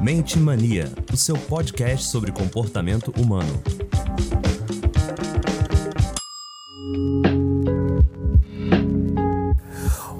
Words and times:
Mente 0.00 0.38
Mania, 0.38 0.90
o 1.12 1.16
seu 1.16 1.36
podcast 1.36 2.06
sobre 2.06 2.32
comportamento 2.32 3.12
humano. 3.20 3.62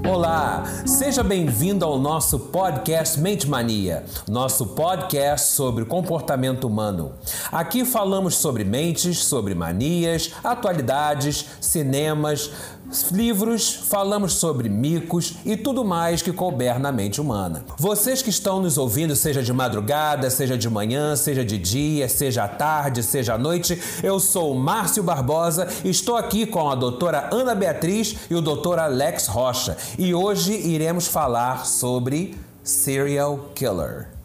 Olá, 0.06 0.64
seja 0.84 1.22
bem-vindo 1.22 1.82
ao 1.82 1.98
nosso 1.98 2.38
podcast 2.38 3.18
Mente 3.18 3.48
Mania, 3.48 4.04
nosso 4.28 4.66
podcast 4.66 5.52
sobre 5.52 5.86
comportamento 5.86 6.66
humano. 6.66 7.14
Aqui 7.50 7.86
falamos 7.86 8.34
sobre 8.36 8.64
mentes, 8.64 9.24
sobre 9.24 9.54
manias, 9.54 10.32
atualidades, 10.44 11.46
cinemas, 11.58 12.50
livros, 13.12 13.72
falamos 13.72 14.34
sobre 14.34 14.68
micos 14.68 15.34
e 15.44 15.56
tudo 15.56 15.84
mais 15.84 16.22
que 16.22 16.32
couber 16.32 16.78
na 16.78 16.90
mente 16.90 17.20
humana. 17.20 17.64
Vocês 17.78 18.22
que 18.22 18.30
estão 18.30 18.60
nos 18.60 18.76
ouvindo, 18.76 19.14
seja 19.14 19.42
de 19.42 19.52
madrugada, 19.52 20.28
seja 20.30 20.58
de 20.58 20.68
manhã, 20.68 21.14
seja 21.16 21.44
de 21.44 21.56
dia, 21.56 22.08
seja 22.08 22.44
à 22.44 22.48
tarde, 22.48 23.02
seja 23.02 23.34
à 23.34 23.38
noite, 23.38 23.80
eu 24.02 24.18
sou 24.18 24.54
Márcio 24.54 25.02
Barbosa, 25.02 25.68
estou 25.84 26.16
aqui 26.16 26.46
com 26.46 26.68
a 26.68 26.74
doutora 26.74 27.28
Ana 27.32 27.54
Beatriz 27.54 28.16
e 28.30 28.34
o 28.34 28.40
doutor 28.40 28.78
Alex 28.78 29.26
Rocha 29.26 29.76
e 29.98 30.14
hoje 30.14 30.52
iremos 30.52 31.06
falar 31.06 31.66
sobre 31.66 32.36
serial 32.62 33.50
killer. 33.54 34.19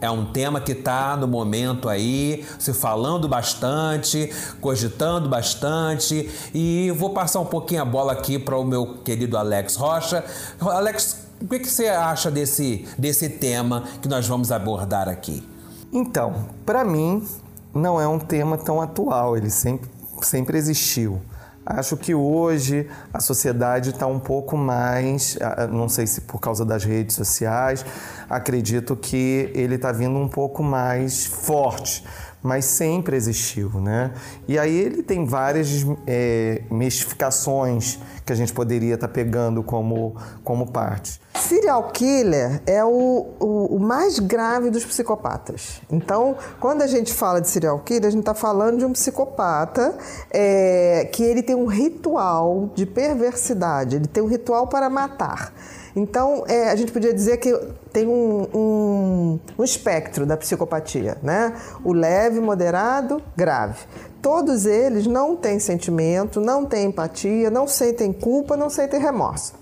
É 0.00 0.10
um 0.10 0.26
tema 0.26 0.60
que 0.60 0.72
está 0.72 1.16
no 1.16 1.26
momento 1.26 1.88
aí, 1.88 2.44
se 2.58 2.72
falando 2.74 3.26
bastante, 3.26 4.30
cogitando 4.60 5.28
bastante. 5.28 6.30
E 6.54 6.90
vou 6.92 7.10
passar 7.10 7.40
um 7.40 7.46
pouquinho 7.46 7.82
a 7.82 7.84
bola 7.84 8.12
aqui 8.12 8.38
para 8.38 8.58
o 8.58 8.64
meu 8.64 8.98
querido 9.02 9.38
Alex 9.38 9.76
Rocha. 9.76 10.24
Alex, 10.60 11.26
o 11.40 11.46
que, 11.46 11.60
que 11.60 11.68
você 11.68 11.88
acha 11.88 12.30
desse, 12.30 12.86
desse 12.98 13.28
tema 13.28 13.84
que 14.02 14.08
nós 14.08 14.26
vamos 14.26 14.52
abordar 14.52 15.08
aqui? 15.08 15.46
Então, 15.92 16.46
para 16.64 16.84
mim, 16.84 17.26
não 17.74 18.00
é 18.00 18.06
um 18.06 18.18
tema 18.18 18.58
tão 18.58 18.80
atual, 18.80 19.36
ele 19.36 19.50
sempre, 19.50 19.88
sempre 20.20 20.58
existiu. 20.58 21.20
Acho 21.66 21.96
que 21.96 22.14
hoje 22.14 22.88
a 23.12 23.18
sociedade 23.18 23.90
está 23.90 24.06
um 24.06 24.20
pouco 24.20 24.56
mais, 24.56 25.36
não 25.72 25.88
sei 25.88 26.06
se 26.06 26.20
por 26.20 26.40
causa 26.40 26.64
das 26.64 26.84
redes 26.84 27.16
sociais, 27.16 27.84
acredito 28.30 28.94
que 28.94 29.50
ele 29.52 29.74
está 29.74 29.90
vindo 29.90 30.16
um 30.16 30.28
pouco 30.28 30.62
mais 30.62 31.26
forte 31.26 32.04
mas 32.42 32.64
sempre 32.64 33.16
existiu, 33.16 33.70
né? 33.80 34.12
E 34.46 34.58
aí 34.58 34.76
ele 34.76 35.02
tem 35.02 35.24
várias 35.24 35.84
é, 36.06 36.62
mistificações 36.70 37.98
que 38.24 38.32
a 38.32 38.36
gente 38.36 38.52
poderia 38.52 38.94
estar 38.94 39.08
tá 39.08 39.12
pegando 39.12 39.62
como, 39.62 40.16
como 40.44 40.66
parte. 40.70 41.20
Serial 41.34 41.90
killer 41.90 42.62
é 42.66 42.84
o, 42.84 43.26
o, 43.38 43.76
o, 43.76 43.80
mais 43.80 44.18
grave 44.18 44.70
dos 44.70 44.84
psicopatas. 44.84 45.80
Então, 45.90 46.36
quando 46.58 46.82
a 46.82 46.86
gente 46.86 47.12
fala 47.12 47.40
de 47.40 47.48
serial 47.48 47.78
killer, 47.80 48.06
a 48.06 48.10
gente 48.10 48.20
está 48.20 48.34
falando 48.34 48.78
de 48.78 48.84
um 48.84 48.92
psicopata 48.92 49.96
é, 50.30 51.08
que 51.12 51.22
ele 51.22 51.42
tem 51.42 51.54
um 51.54 51.66
ritual 51.66 52.70
de 52.74 52.86
perversidade, 52.86 53.96
ele 53.96 54.06
tem 54.06 54.22
um 54.22 54.28
ritual 54.28 54.66
para 54.66 54.88
matar. 54.88 55.52
Então, 55.96 56.44
é, 56.46 56.68
a 56.70 56.76
gente 56.76 56.92
podia 56.92 57.14
dizer 57.14 57.38
que 57.38 57.50
tem 57.90 58.06
um, 58.06 58.46
um, 58.54 59.40
um 59.58 59.64
espectro 59.64 60.26
da 60.26 60.36
psicopatia, 60.36 61.16
né? 61.22 61.54
O 61.82 61.94
leve, 61.94 62.38
moderado, 62.38 63.22
grave. 63.34 63.86
Todos 64.20 64.66
eles 64.66 65.06
não 65.06 65.34
têm 65.34 65.58
sentimento, 65.58 66.38
não 66.38 66.66
têm 66.66 66.88
empatia, 66.88 67.48
não 67.48 67.66
sentem 67.66 68.12
culpa, 68.12 68.58
não 68.58 68.68
sentem 68.68 69.00
remorso 69.00 69.54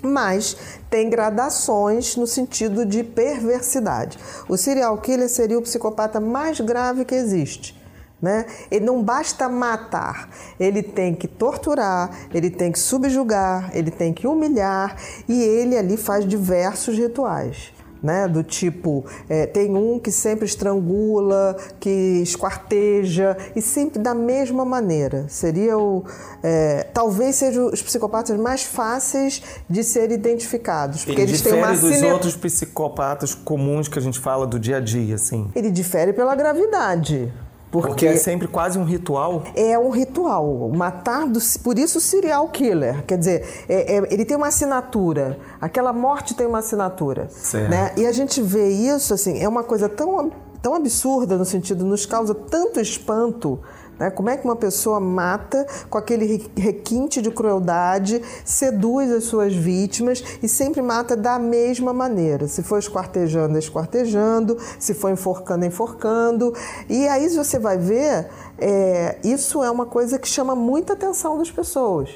mas 0.00 0.56
tem 0.88 1.10
gradações 1.10 2.16
no 2.16 2.26
sentido 2.26 2.86
de 2.86 3.02
perversidade. 3.02 4.18
O 4.48 4.56
serial 4.56 4.96
killer 4.98 5.28
seria 5.28 5.58
o 5.58 5.62
psicopata 5.62 6.20
mais 6.20 6.60
grave 6.60 7.04
que 7.04 7.14
existe. 7.14 7.77
Né? 8.20 8.46
Ele 8.68 8.84
não 8.84 9.02
basta 9.02 9.48
matar, 9.48 10.28
ele 10.58 10.82
tem 10.82 11.14
que 11.14 11.28
torturar, 11.28 12.10
ele 12.34 12.50
tem 12.50 12.72
que 12.72 12.78
subjugar, 12.78 13.70
ele 13.72 13.92
tem 13.92 14.12
que 14.12 14.26
humilhar 14.26 14.96
e 15.28 15.40
ele 15.40 15.78
ali 15.78 15.96
faz 15.96 16.26
diversos 16.26 16.98
rituais. 16.98 17.72
Né, 18.00 18.28
do 18.28 18.44
tipo, 18.44 19.04
é, 19.28 19.44
tem 19.44 19.74
um 19.74 19.98
que 19.98 20.12
sempre 20.12 20.46
estrangula, 20.46 21.56
que 21.80 21.90
esquarteja 22.22 23.36
e 23.56 23.60
sempre 23.60 24.00
da 24.00 24.14
mesma 24.14 24.64
maneira. 24.64 25.26
Seria 25.28 25.76
o. 25.76 26.04
É, 26.40 26.84
talvez 26.94 27.34
sejam 27.34 27.66
os 27.66 27.82
psicopatas 27.82 28.38
mais 28.38 28.62
fáceis 28.62 29.42
de 29.68 29.82
ser 29.82 30.12
identificados. 30.12 31.04
Porque 31.04 31.22
ele 31.22 31.32
eles 31.32 31.42
têm 31.42 31.54
uma 31.54 31.74
dos 31.74 32.00
outros 32.02 32.36
psicopatas 32.36 33.34
comuns 33.34 33.88
que 33.88 33.98
a 33.98 34.02
gente 34.02 34.20
fala 34.20 34.46
do 34.46 34.60
dia 34.60 34.76
a 34.76 34.80
dia, 34.80 35.16
assim. 35.16 35.50
Ele 35.52 35.68
difere 35.68 36.12
pela 36.12 36.36
gravidade. 36.36 37.32
Porque, 37.70 37.88
Porque, 37.88 38.06
é 38.06 38.16
sempre 38.16 38.48
quase 38.48 38.78
um 38.78 38.84
ritual? 38.84 39.42
É 39.54 39.78
um 39.78 39.90
ritual. 39.90 40.70
Matar, 40.74 41.26
do, 41.26 41.38
por 41.62 41.78
isso 41.78 42.00
serial 42.00 42.48
killer. 42.48 43.04
Quer 43.04 43.18
dizer, 43.18 43.64
é, 43.68 43.96
é, 43.96 44.02
ele 44.10 44.24
tem 44.24 44.36
uma 44.36 44.48
assinatura. 44.48 45.38
Aquela 45.60 45.92
morte 45.92 46.34
tem 46.34 46.46
uma 46.46 46.58
assinatura. 46.58 47.28
Certo. 47.28 47.70
Né? 47.70 47.92
E 47.96 48.06
a 48.06 48.12
gente 48.12 48.40
vê 48.40 48.68
isso, 48.68 49.12
assim, 49.12 49.38
é 49.38 49.48
uma 49.48 49.62
coisa 49.62 49.88
tão, 49.88 50.32
tão 50.62 50.74
absurda 50.74 51.36
no 51.36 51.44
sentido, 51.44 51.84
nos 51.84 52.06
causa 52.06 52.34
tanto 52.34 52.80
espanto 52.80 53.60
né? 53.98 54.10
Como 54.10 54.30
é 54.30 54.36
que 54.36 54.44
uma 54.44 54.56
pessoa 54.56 55.00
mata 55.00 55.66
com 55.90 55.98
aquele 55.98 56.50
requinte 56.56 57.20
de 57.20 57.30
crueldade, 57.30 58.22
seduz 58.44 59.10
as 59.10 59.24
suas 59.24 59.54
vítimas 59.54 60.22
e 60.42 60.48
sempre 60.48 60.80
mata 60.80 61.16
da 61.16 61.38
mesma 61.38 61.92
maneira? 61.92 62.46
Se 62.48 62.62
for 62.62 62.78
esquartejando, 62.78 63.58
esquartejando, 63.58 64.56
se 64.78 64.94
for 64.94 65.10
enforcando, 65.10 65.64
enforcando. 65.64 66.54
E 66.88 67.06
aí 67.08 67.28
você 67.28 67.58
vai 67.58 67.78
ver, 67.78 68.28
é, 68.58 69.16
isso 69.24 69.62
é 69.62 69.70
uma 69.70 69.86
coisa 69.86 70.18
que 70.18 70.28
chama 70.28 70.54
muita 70.54 70.92
atenção 70.92 71.38
das 71.38 71.50
pessoas. 71.50 72.10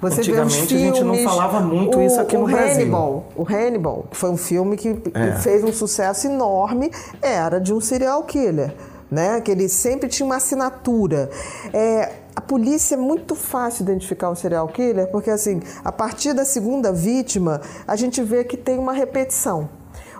Você 0.00 0.20
Antigamente 0.20 0.66
filmes, 0.66 0.72
a 0.72 0.86
gente 0.86 1.04
não 1.04 1.16
falava 1.18 1.60
muito 1.60 1.98
o, 1.98 2.02
isso 2.02 2.18
aqui 2.18 2.36
no 2.36 2.46
Hannibal, 2.46 3.24
Brasil. 3.26 3.32
O 3.36 3.42
Hannibal, 3.44 4.04
que 4.10 4.16
foi 4.16 4.30
um 4.30 4.36
filme 4.36 4.76
que 4.76 4.96
é. 5.12 5.32
fez 5.32 5.62
um 5.62 5.72
sucesso 5.72 6.26
enorme, 6.26 6.90
era 7.20 7.58
de 7.58 7.74
um 7.74 7.80
serial 7.80 8.22
killer 8.22 8.74
né? 9.10 9.40
Que 9.40 9.50
ele 9.50 9.68
sempre 9.68 10.08
tinha 10.08 10.26
uma 10.26 10.36
assinatura. 10.36 11.30
É, 11.72 12.12
a 12.34 12.40
polícia 12.40 12.94
é 12.94 12.98
muito 12.98 13.34
fácil 13.34 13.82
identificar 13.82 14.30
um 14.30 14.34
serial 14.34 14.68
killer, 14.68 15.10
porque 15.10 15.30
assim, 15.30 15.60
a 15.84 15.90
partir 15.90 16.32
da 16.32 16.44
segunda 16.44 16.92
vítima, 16.92 17.60
a 17.86 17.96
gente 17.96 18.22
vê 18.22 18.44
que 18.44 18.56
tem 18.56 18.78
uma 18.78 18.92
repetição. 18.92 19.68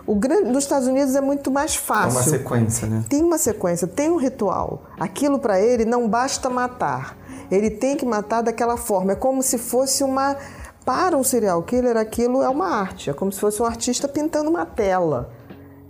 O 0.07 0.15
grande, 0.15 0.49
nos 0.49 0.63
Estados 0.63 0.87
Unidos 0.87 1.15
é 1.15 1.21
muito 1.21 1.51
mais 1.51 1.75
fácil. 1.75 2.19
É 2.19 2.21
uma 2.21 2.23
sequência, 2.23 2.87
né? 2.87 3.03
Tem 3.09 3.21
uma 3.21 3.37
sequência, 3.37 3.85
tem 3.85 4.09
um 4.09 4.15
ritual. 4.15 4.83
Aquilo 4.97 5.37
para 5.37 5.59
ele 5.59 5.83
não 5.83 6.07
basta 6.07 6.49
matar. 6.49 7.17
Ele 7.51 7.69
tem 7.69 7.97
que 7.97 8.05
matar 8.05 8.41
daquela 8.41 8.77
forma. 8.77 9.11
É 9.11 9.15
como 9.15 9.43
se 9.43 9.57
fosse 9.57 10.03
uma. 10.03 10.37
Para 10.85 11.17
um 11.17 11.23
serial 11.23 11.61
killer, 11.63 11.97
aquilo 11.97 12.41
é 12.41 12.47
uma 12.47 12.69
arte. 12.69 13.09
É 13.09 13.13
como 13.13 13.29
se 13.29 13.41
fosse 13.41 13.61
um 13.61 13.65
artista 13.65 14.07
pintando 14.07 14.49
uma 14.49 14.65
tela. 14.65 15.29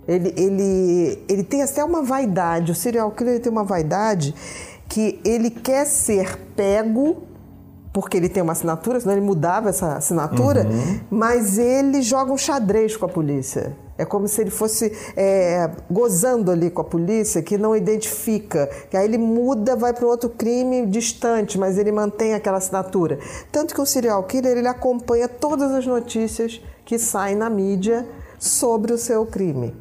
Ele, 0.08 0.32
ele, 0.36 1.24
ele 1.28 1.44
tem 1.44 1.62
até 1.62 1.84
uma 1.84 2.02
vaidade, 2.02 2.72
o 2.72 2.74
serial 2.74 3.10
killer 3.10 3.40
tem 3.40 3.52
uma 3.52 3.62
vaidade 3.62 4.34
que 4.88 5.20
ele 5.22 5.50
quer 5.50 5.84
ser 5.84 6.38
pego 6.56 7.28
porque 7.92 8.16
ele 8.16 8.28
tem 8.28 8.42
uma 8.42 8.52
assinatura, 8.52 9.00
senão 9.00 9.14
ele 9.14 9.24
mudava 9.24 9.70
essa 9.70 9.94
assinatura, 9.94 10.66
uhum. 10.66 11.00
mas 11.10 11.58
ele 11.58 12.00
joga 12.00 12.32
um 12.32 12.38
xadrez 12.38 12.96
com 12.96 13.06
a 13.06 13.08
polícia. 13.08 13.76
É 13.96 14.04
como 14.04 14.28
se 14.28 14.40
ele 14.40 14.50
fosse 14.50 14.92
é, 15.16 15.68
gozando 15.90 16.52
ali 16.52 16.70
com 16.70 16.80
a 16.80 16.84
polícia, 16.84 17.42
que 17.42 17.58
não 17.58 17.74
identifica. 17.74 18.70
Que 18.88 18.96
aí 18.96 19.04
ele 19.04 19.18
muda, 19.18 19.74
vai 19.74 19.92
para 19.92 20.06
outro 20.06 20.30
crime 20.30 20.86
distante, 20.86 21.58
mas 21.58 21.76
ele 21.76 21.90
mantém 21.90 22.34
aquela 22.34 22.58
assinatura. 22.58 23.18
Tanto 23.50 23.74
que 23.74 23.80
o 23.80 23.86
serial 23.86 24.22
killer 24.22 24.56
ele 24.56 24.68
acompanha 24.68 25.26
todas 25.26 25.72
as 25.72 25.84
notícias 25.84 26.62
que 26.84 26.96
saem 26.96 27.34
na 27.34 27.50
mídia 27.50 28.06
sobre 28.38 28.92
o 28.92 28.98
seu 28.98 29.26
crime. 29.26 29.74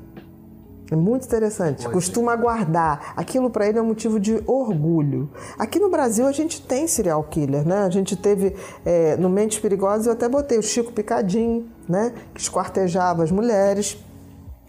É 0.89 0.95
muito 0.95 1.25
interessante. 1.25 1.83
Pois 1.83 1.93
Costuma 1.93 2.33
é. 2.33 2.37
guardar. 2.37 3.13
Aquilo 3.15 3.49
para 3.49 3.67
ele 3.67 3.77
é 3.77 3.81
um 3.81 3.85
motivo 3.85 4.19
de 4.19 4.41
orgulho. 4.45 5.29
Aqui 5.57 5.79
no 5.79 5.89
Brasil 5.89 6.25
a 6.25 6.31
gente 6.31 6.61
tem 6.61 6.87
serial 6.87 7.23
killer, 7.23 7.67
né? 7.67 7.83
A 7.83 7.89
gente 7.89 8.15
teve 8.15 8.55
é, 8.85 9.17
no 9.17 9.29
Mentes 9.29 9.59
Perigosas 9.59 10.07
eu 10.07 10.13
até 10.13 10.29
botei 10.29 10.57
o 10.57 10.63
Chico 10.63 10.91
Picadinho, 10.91 11.67
né? 11.87 12.13
Que 12.33 12.41
esquartejava 12.41 13.23
as 13.23 13.31
mulheres. 13.31 13.97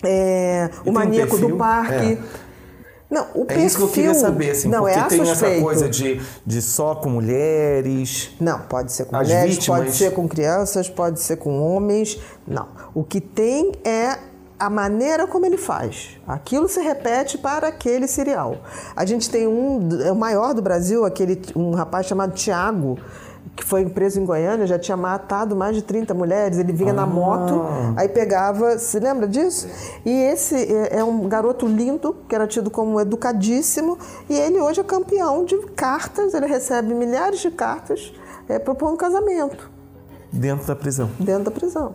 É, 0.02 0.70
o 0.84 0.92
maníaco 0.92 1.36
um 1.36 1.40
do 1.40 1.56
parque. 1.56 2.12
É. 2.12 2.48
Não, 3.10 3.26
o 3.34 3.42
é 3.42 3.46
perfil, 3.46 3.66
isso 3.66 3.76
que 3.78 3.82
eu 3.84 3.88
queria 3.88 4.14
saber, 4.14 4.50
assim, 4.50 4.68
não, 4.68 4.82
porque 4.82 4.98
é 4.98 5.04
tem 5.04 5.20
essa 5.22 5.60
coisa 5.60 5.88
de, 5.88 6.20
de 6.44 6.60
só 6.60 6.94
com 6.94 7.08
mulheres. 7.08 8.32
Não, 8.38 8.60
pode 8.60 8.92
ser 8.92 9.06
com 9.06 9.16
mulheres, 9.16 9.54
vítimas. 9.54 9.80
pode 9.80 9.96
ser 9.96 10.12
com 10.12 10.28
crianças, 10.28 10.90
pode 10.90 11.20
ser 11.20 11.36
com 11.36 11.58
homens. 11.58 12.20
Não. 12.46 12.68
O 12.94 13.02
que 13.02 13.18
tem 13.18 13.72
é 13.82 14.18
a 14.58 14.68
maneira 14.68 15.26
como 15.26 15.46
ele 15.46 15.56
faz. 15.56 16.18
Aquilo 16.26 16.68
se 16.68 16.80
repete 16.80 17.38
para 17.38 17.68
aquele 17.68 18.08
serial. 18.08 18.58
A 18.96 19.04
gente 19.04 19.30
tem 19.30 19.46
um, 19.46 19.88
é 20.02 20.10
o 20.10 20.16
maior 20.16 20.52
do 20.54 20.60
Brasil, 20.60 21.04
aquele 21.04 21.40
um 21.54 21.72
rapaz 21.72 22.06
chamado 22.06 22.32
Tiago, 22.32 22.98
que 23.54 23.64
foi 23.64 23.86
preso 23.86 24.20
em 24.20 24.24
Goiânia, 24.24 24.66
já 24.66 24.78
tinha 24.78 24.96
matado 24.96 25.56
mais 25.56 25.74
de 25.74 25.82
30 25.82 26.14
mulheres. 26.14 26.58
Ele 26.58 26.72
vinha 26.72 26.92
ah. 26.92 26.96
na 26.96 27.06
moto, 27.06 27.64
aí 27.96 28.08
pegava. 28.08 28.78
Se 28.78 28.98
lembra 28.98 29.26
disso? 29.26 29.68
E 30.04 30.10
esse 30.10 30.54
é, 30.54 30.98
é 30.98 31.04
um 31.04 31.28
garoto 31.28 31.66
lindo, 31.66 32.16
que 32.28 32.34
era 32.34 32.46
tido 32.46 32.70
como 32.70 33.00
educadíssimo, 33.00 33.98
e 34.28 34.34
ele 34.34 34.60
hoje 34.60 34.80
é 34.80 34.84
campeão 34.84 35.44
de 35.44 35.56
cartas, 35.76 36.34
ele 36.34 36.46
recebe 36.46 36.94
milhares 36.94 37.40
de 37.40 37.50
cartas 37.50 38.12
é, 38.48 38.58
propondo 38.58 38.96
casamento. 38.96 39.70
Dentro 40.32 40.66
da 40.66 40.76
prisão. 40.76 41.10
Dentro 41.18 41.44
da 41.44 41.50
prisão. 41.50 41.92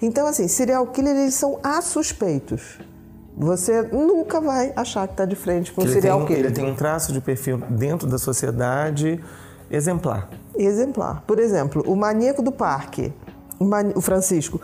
Então, 0.00 0.26
assim, 0.26 0.48
serial 0.48 0.86
killer, 0.86 1.16
eles 1.16 1.34
são 1.34 1.58
assuspeitos. 1.62 2.78
Você 3.36 3.82
nunca 3.82 4.40
vai 4.40 4.72
achar 4.76 5.06
que 5.06 5.14
está 5.14 5.24
de 5.24 5.36
frente 5.36 5.72
com 5.72 5.82
um 5.82 5.88
serial 5.88 6.26
killer. 6.26 6.46
Ele 6.46 6.54
tem 6.54 6.70
um 6.70 6.74
traço 6.74 7.12
de 7.12 7.20
perfil 7.20 7.58
dentro 7.70 8.06
da 8.06 8.18
sociedade 8.18 9.20
exemplar. 9.70 10.28
Exemplar. 10.56 11.22
Por 11.26 11.38
exemplo, 11.38 11.82
o 11.86 11.96
maníaco 11.96 12.42
do 12.42 12.52
parque, 12.52 13.12
o 13.94 14.00
Francisco. 14.00 14.60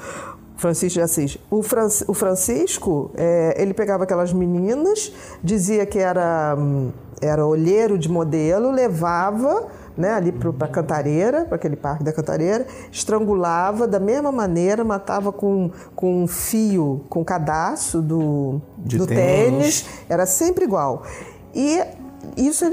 Francisco 0.57 0.95
de 0.95 1.03
Assis. 1.03 1.39
O, 1.51 1.63
Fran, 1.63 1.89
o 2.09 2.15
Francisco, 2.15 3.11
é, 3.15 3.55
ele 3.61 3.75
pegava 3.75 4.05
aquelas 4.05 4.33
meninas, 4.33 5.13
dizia 5.43 5.85
que 5.85 5.99
era, 5.99 6.57
hum, 6.59 6.91
era 7.21 7.47
olheiro 7.47 7.99
de 7.99 8.09
modelo, 8.09 8.71
levava 8.71 9.69
né, 9.97 10.13
ali 10.13 10.33
para 10.33 10.67
a 10.67 10.69
Cantareira, 10.69 11.45
para 11.45 11.57
aquele 11.57 11.77
parque 11.77 12.05
da 12.05 12.13
Cantareira, 12.13 12.67
estrangulava 12.93 13.87
da 13.87 13.99
mesma 13.99 14.31
maneira, 14.31 14.85
matava 14.85 15.33
com, 15.33 15.71
com 15.95 16.25
um 16.25 16.27
fio, 16.27 17.05
com 17.09 17.25
cadastro 17.25 18.03
do, 18.03 18.61
do 18.77 19.07
tênis. 19.07 19.83
tênis, 19.83 19.87
era 20.09 20.27
sempre 20.27 20.65
igual. 20.65 21.03
E 21.55 21.81
isso 22.37 22.65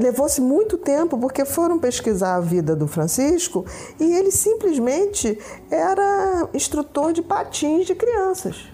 levou-se 0.00 0.40
muito 0.40 0.76
tempo 0.76 1.16
porque 1.18 1.44
foram 1.44 1.78
pesquisar 1.78 2.36
a 2.36 2.40
vida 2.40 2.76
do 2.76 2.86
Francisco 2.86 3.64
e 3.98 4.14
ele 4.14 4.30
simplesmente 4.30 5.38
era 5.70 6.48
instrutor 6.52 7.12
de 7.12 7.22
patins 7.22 7.86
de 7.86 7.94
crianças. 7.94 8.68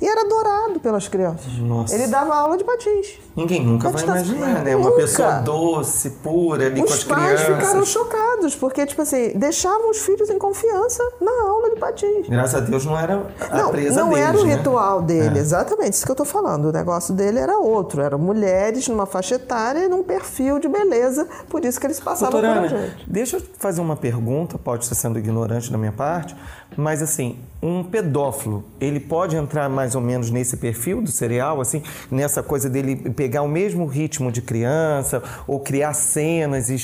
E 0.00 0.06
era 0.06 0.22
adorado 0.22 0.80
pelas 0.80 1.08
crianças. 1.08 1.52
Nossa. 1.58 1.94
Ele 1.94 2.06
dava 2.06 2.34
aula 2.34 2.56
de 2.56 2.64
patins. 2.64 3.18
Ninguém 3.36 3.64
nunca 3.64 3.90
vai 3.90 4.02
imaginar, 4.02 4.62
né? 4.62 4.76
Uma 4.76 4.92
pessoa 4.92 5.40
doce, 5.40 6.10
pura, 6.10 6.66
ali 6.66 6.80
os 6.80 6.88
com 6.88 6.94
as 6.94 7.04
crianças. 7.04 7.40
Os 7.40 7.46
pais 7.46 7.60
ficaram 7.60 7.84
chocados, 7.84 8.54
porque, 8.54 8.86
tipo 8.86 9.02
assim, 9.02 9.32
deixavam 9.34 9.90
os 9.90 9.98
filhos 9.98 10.30
em 10.30 10.38
confiança 10.38 11.02
na 11.20 11.32
aula 11.48 11.70
de 11.70 11.76
patins. 11.76 12.28
Graças 12.28 12.54
a 12.54 12.60
Deus 12.60 12.84
não 12.86 12.96
era 12.96 13.26
a 13.50 13.56
não, 13.56 13.70
presa 13.70 14.00
Não 14.00 14.10
deles, 14.10 14.24
era 14.24 14.38
o 14.38 14.44
né? 14.44 14.54
ritual 14.54 15.02
dele, 15.02 15.38
é. 15.38 15.42
exatamente. 15.42 15.94
Isso 15.94 16.06
que 16.06 16.12
eu 16.12 16.16
tô 16.16 16.24
falando. 16.24 16.66
O 16.66 16.72
negócio 16.72 17.12
dele 17.12 17.40
era 17.40 17.58
outro. 17.58 18.00
Eram 18.02 18.18
mulheres 18.18 18.86
numa 18.86 19.06
faixa 19.06 19.34
etária 19.34 19.86
e 19.86 19.88
num 19.88 20.04
perfil 20.04 20.60
de 20.60 20.68
beleza. 20.68 21.26
Por 21.48 21.64
isso 21.64 21.80
que 21.80 21.86
eles 21.86 21.98
passavam 21.98 22.40
Doutora 22.40 22.60
por 22.60 22.68
gente. 22.68 23.04
Deixa 23.10 23.38
eu 23.38 23.42
fazer 23.58 23.80
uma 23.80 23.96
pergunta, 23.96 24.56
pode 24.58 24.84
estar 24.84 24.94
sendo 24.94 25.18
ignorante 25.18 25.72
da 25.72 25.78
minha 25.78 25.92
parte, 25.92 26.36
mas 26.76 27.02
assim, 27.02 27.38
um 27.62 27.82
pedófilo, 27.82 28.64
ele 28.80 29.00
pode 29.00 29.36
entrar 29.36 29.68
mais 29.68 29.94
ou 29.94 30.00
menos 30.00 30.30
nesse 30.30 30.56
perfil 30.56 31.00
do 31.00 31.10
serial, 31.10 31.60
assim, 31.60 31.82
nessa 32.10 32.42
coisa 32.42 32.68
dele 32.68 32.96
pegar 33.24 33.40
o 33.40 33.48
mesmo 33.48 33.86
ritmo 33.86 34.30
de 34.30 34.42
criança 34.42 35.22
ou 35.46 35.58
criar 35.58 35.94
cenas 35.94 36.68
e 36.68 36.76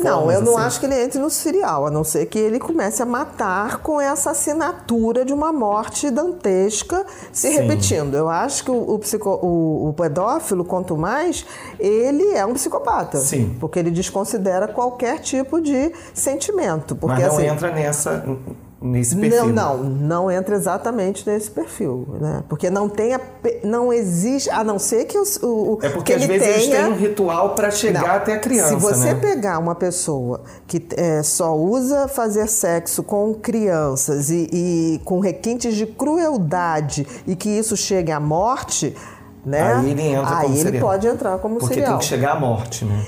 Não, 0.00 0.32
eu 0.32 0.40
não 0.40 0.56
assim? 0.56 0.66
acho 0.66 0.80
que 0.80 0.86
ele 0.86 0.94
entre 1.04 1.18
no 1.18 1.28
serial, 1.28 1.86
a 1.86 1.90
não 1.90 2.02
ser 2.02 2.24
que 2.24 2.38
ele 2.38 2.58
comece 2.58 3.02
a 3.02 3.06
matar 3.06 3.82
com 3.82 4.00
essa 4.00 4.30
assinatura 4.30 5.26
de 5.26 5.32
uma 5.34 5.52
morte 5.52 6.10
dantesca 6.10 7.04
se 7.30 7.48
Sim. 7.48 7.54
repetindo. 7.56 8.16
Eu 8.16 8.30
acho 8.30 8.64
que 8.64 8.70
o, 8.70 8.94
o, 8.94 8.98
psico, 8.98 9.28
o, 9.28 9.90
o 9.90 9.92
pedófilo, 9.92 10.64
quanto 10.64 10.96
mais, 10.96 11.44
ele 11.78 12.32
é 12.32 12.46
um 12.46 12.54
psicopata. 12.54 13.18
Sim. 13.18 13.54
Porque 13.60 13.78
ele 13.78 13.90
desconsidera 13.90 14.68
qualquer 14.68 15.18
tipo 15.18 15.60
de 15.60 15.92
sentimento. 16.14 16.96
Porque, 16.96 17.20
Mas 17.20 17.28
não 17.28 17.36
assim, 17.36 17.46
entra 17.46 17.70
nessa 17.70 18.24
nesse 18.80 19.16
perfil. 19.16 19.46
Não, 19.48 19.76
não, 19.78 19.84
não 19.84 20.30
entra 20.30 20.54
exatamente 20.54 21.28
nesse 21.28 21.50
perfil, 21.50 22.06
né? 22.20 22.44
Porque 22.48 22.70
não 22.70 22.88
tem 22.88 23.14
a, 23.14 23.20
não 23.64 23.92
existe, 23.92 24.48
a 24.50 24.62
não 24.62 24.78
ser 24.78 25.04
que 25.04 25.18
o, 25.18 25.24
o 25.42 25.78
é 25.82 25.88
porque 25.88 26.12
às 26.12 26.24
vezes 26.24 26.46
tenha... 26.46 26.56
eles 26.56 26.68
têm 26.68 26.86
um 26.86 26.96
ritual 26.96 27.54
para 27.54 27.70
chegar 27.70 28.02
não. 28.02 28.10
até 28.10 28.34
a 28.34 28.38
criança. 28.38 28.68
Se 28.68 28.76
você 28.76 29.14
né? 29.14 29.20
pegar 29.20 29.58
uma 29.58 29.74
pessoa 29.74 30.42
que 30.66 30.86
é, 30.96 31.22
só 31.22 31.56
usa 31.56 32.06
fazer 32.08 32.48
sexo 32.48 33.02
com 33.02 33.34
crianças 33.34 34.30
e, 34.30 34.48
e 34.52 35.00
com 35.04 35.18
requintes 35.18 35.74
de 35.74 35.86
crueldade 35.86 37.06
e 37.26 37.34
que 37.34 37.48
isso 37.48 37.76
chegue 37.76 38.12
à 38.12 38.20
morte, 38.20 38.94
né? 39.44 39.74
Aí 39.74 39.90
ele 39.90 40.02
entra 40.02 40.36
Aí 40.36 40.42
como 40.42 40.54
ele 40.54 40.62
serial. 40.62 40.88
pode 40.88 41.06
entrar 41.06 41.38
como 41.38 41.58
porque 41.58 41.74
serial. 41.74 41.94
Porque 41.94 42.08
tem 42.08 42.18
que 42.18 42.22
chegar 42.22 42.36
à 42.36 42.40
morte, 42.40 42.84
né? 42.84 43.04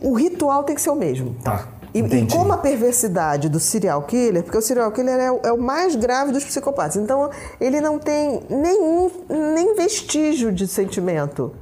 O 0.00 0.14
ritual 0.14 0.64
tem 0.64 0.74
que 0.74 0.80
ser 0.80 0.90
o 0.90 0.96
mesmo. 0.96 1.34
Tá. 1.42 1.79
E, 1.92 2.00
e, 2.00 2.26
como 2.28 2.52
a 2.52 2.58
perversidade 2.58 3.48
do 3.48 3.58
serial 3.58 4.02
killer, 4.02 4.42
porque 4.44 4.56
o 4.56 4.62
serial 4.62 4.92
killer 4.92 5.18
é 5.18 5.32
o, 5.32 5.40
é 5.42 5.52
o, 5.52 5.58
mais 5.58 5.96
grave 5.96 6.30
dos 6.32 6.44
psicopatas, 6.44 6.96
então 6.96 7.30
ele 7.60 7.80
não 7.80 7.98
tem 7.98 8.42
nenhum 8.48 9.10
nem 9.28 9.74
vestígio 9.74 10.52
de 10.52 10.68
sentimento. 10.68 11.52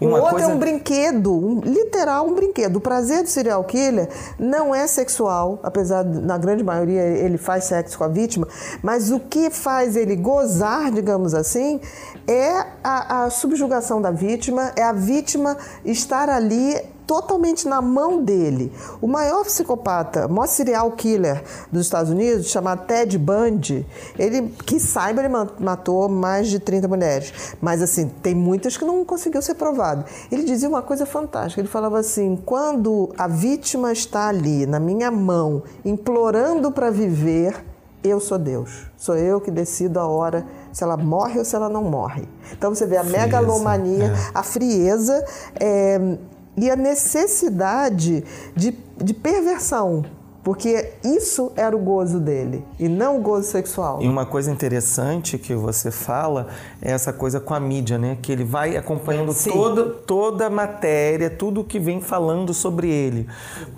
O 0.00 0.08
outro 0.08 0.30
coisa... 0.30 0.46
é 0.46 0.48
um 0.48 0.58
brinquedo, 0.58 1.30
um, 1.30 1.60
literal 1.60 2.26
um 2.26 2.34
brinquedo. 2.34 2.76
O 2.76 2.80
prazer 2.80 3.22
do 3.22 3.28
serial 3.28 3.62
killer 3.64 4.08
não 4.38 4.74
é 4.74 4.86
sexual, 4.86 5.60
apesar 5.62 6.04
de, 6.04 6.20
na 6.20 6.38
grande 6.38 6.64
maioria 6.64 7.02
ele 7.02 7.36
faz 7.36 7.64
sexo 7.64 7.98
com 7.98 8.04
a 8.04 8.08
vítima, 8.08 8.48
mas 8.82 9.10
o 9.10 9.20
que 9.20 9.50
faz 9.50 9.96
ele 9.96 10.16
gozar, 10.16 10.90
digamos 10.90 11.34
assim, 11.34 11.80
é 12.26 12.64
a, 12.82 13.24
a 13.24 13.30
subjugação 13.30 14.00
da 14.00 14.10
vítima, 14.10 14.72
é 14.74 14.82
a 14.82 14.92
vítima 14.92 15.56
estar 15.84 16.30
ali 16.30 16.80
totalmente 17.10 17.66
na 17.66 17.82
mão 17.82 18.22
dele. 18.22 18.72
O 19.00 19.08
maior 19.08 19.44
psicopata, 19.44 20.28
o 20.28 20.30
maior 20.30 20.46
serial 20.46 20.92
killer 20.92 21.42
dos 21.72 21.82
Estados 21.82 22.08
Unidos, 22.08 22.46
chamado 22.46 22.86
Ted 22.86 23.18
Bundy, 23.18 23.84
ele, 24.16 24.54
que 24.64 24.78
saiba, 24.78 25.20
ele 25.20 25.34
matou 25.58 26.08
mais 26.08 26.46
de 26.46 26.60
30 26.60 26.86
mulheres. 26.86 27.56
Mas, 27.60 27.82
assim, 27.82 28.06
tem 28.22 28.32
muitas 28.32 28.76
que 28.76 28.84
não 28.84 29.04
conseguiu 29.04 29.42
ser 29.42 29.54
provado. 29.54 30.04
Ele 30.30 30.44
dizia 30.44 30.68
uma 30.68 30.82
coisa 30.82 31.04
fantástica. 31.04 31.60
Ele 31.60 31.66
falava 31.66 31.98
assim: 31.98 32.40
quando 32.46 33.10
a 33.18 33.26
vítima 33.26 33.90
está 33.90 34.28
ali, 34.28 34.64
na 34.64 34.78
minha 34.78 35.10
mão, 35.10 35.64
implorando 35.84 36.70
para 36.70 36.92
viver, 36.92 37.64
eu 38.04 38.20
sou 38.20 38.38
Deus. 38.38 38.86
Sou 38.96 39.16
eu 39.16 39.40
que 39.40 39.50
decido 39.50 39.98
a 39.98 40.06
hora 40.06 40.46
se 40.72 40.84
ela 40.84 40.96
morre 40.96 41.40
ou 41.40 41.44
se 41.44 41.56
ela 41.56 41.68
não 41.68 41.82
morre. 41.82 42.28
Então 42.52 42.72
você 42.72 42.86
vê 42.86 42.98
a 42.98 43.02
frieza, 43.02 43.18
megalomania, 43.18 44.04
é. 44.04 44.30
a 44.32 44.44
frieza. 44.44 45.24
É, 45.58 46.16
e 46.56 46.70
a 46.70 46.76
necessidade 46.76 48.24
de, 48.54 48.76
de 49.02 49.14
perversão 49.14 50.04
porque 50.42 50.94
isso 51.04 51.52
era 51.54 51.76
o 51.76 51.78
gozo 51.78 52.18
dele 52.18 52.64
e 52.78 52.88
não 52.88 53.18
o 53.18 53.20
gozo 53.20 53.48
sexual. 53.48 54.00
E 54.00 54.08
uma 54.08 54.24
coisa 54.24 54.50
interessante 54.50 55.36
que 55.36 55.54
você 55.54 55.90
fala 55.90 56.48
é 56.80 56.92
essa 56.92 57.12
coisa 57.12 57.38
com 57.38 57.52
a 57.52 57.60
mídia, 57.60 57.98
né? 57.98 58.16
Que 58.20 58.32
ele 58.32 58.44
vai 58.44 58.76
acompanhando 58.76 59.34
toda, 59.34 59.84
toda 59.84 60.46
a 60.46 60.50
matéria, 60.50 61.28
tudo 61.28 61.62
que 61.62 61.78
vem 61.78 62.00
falando 62.00 62.54
sobre 62.54 62.88
ele. 62.88 63.28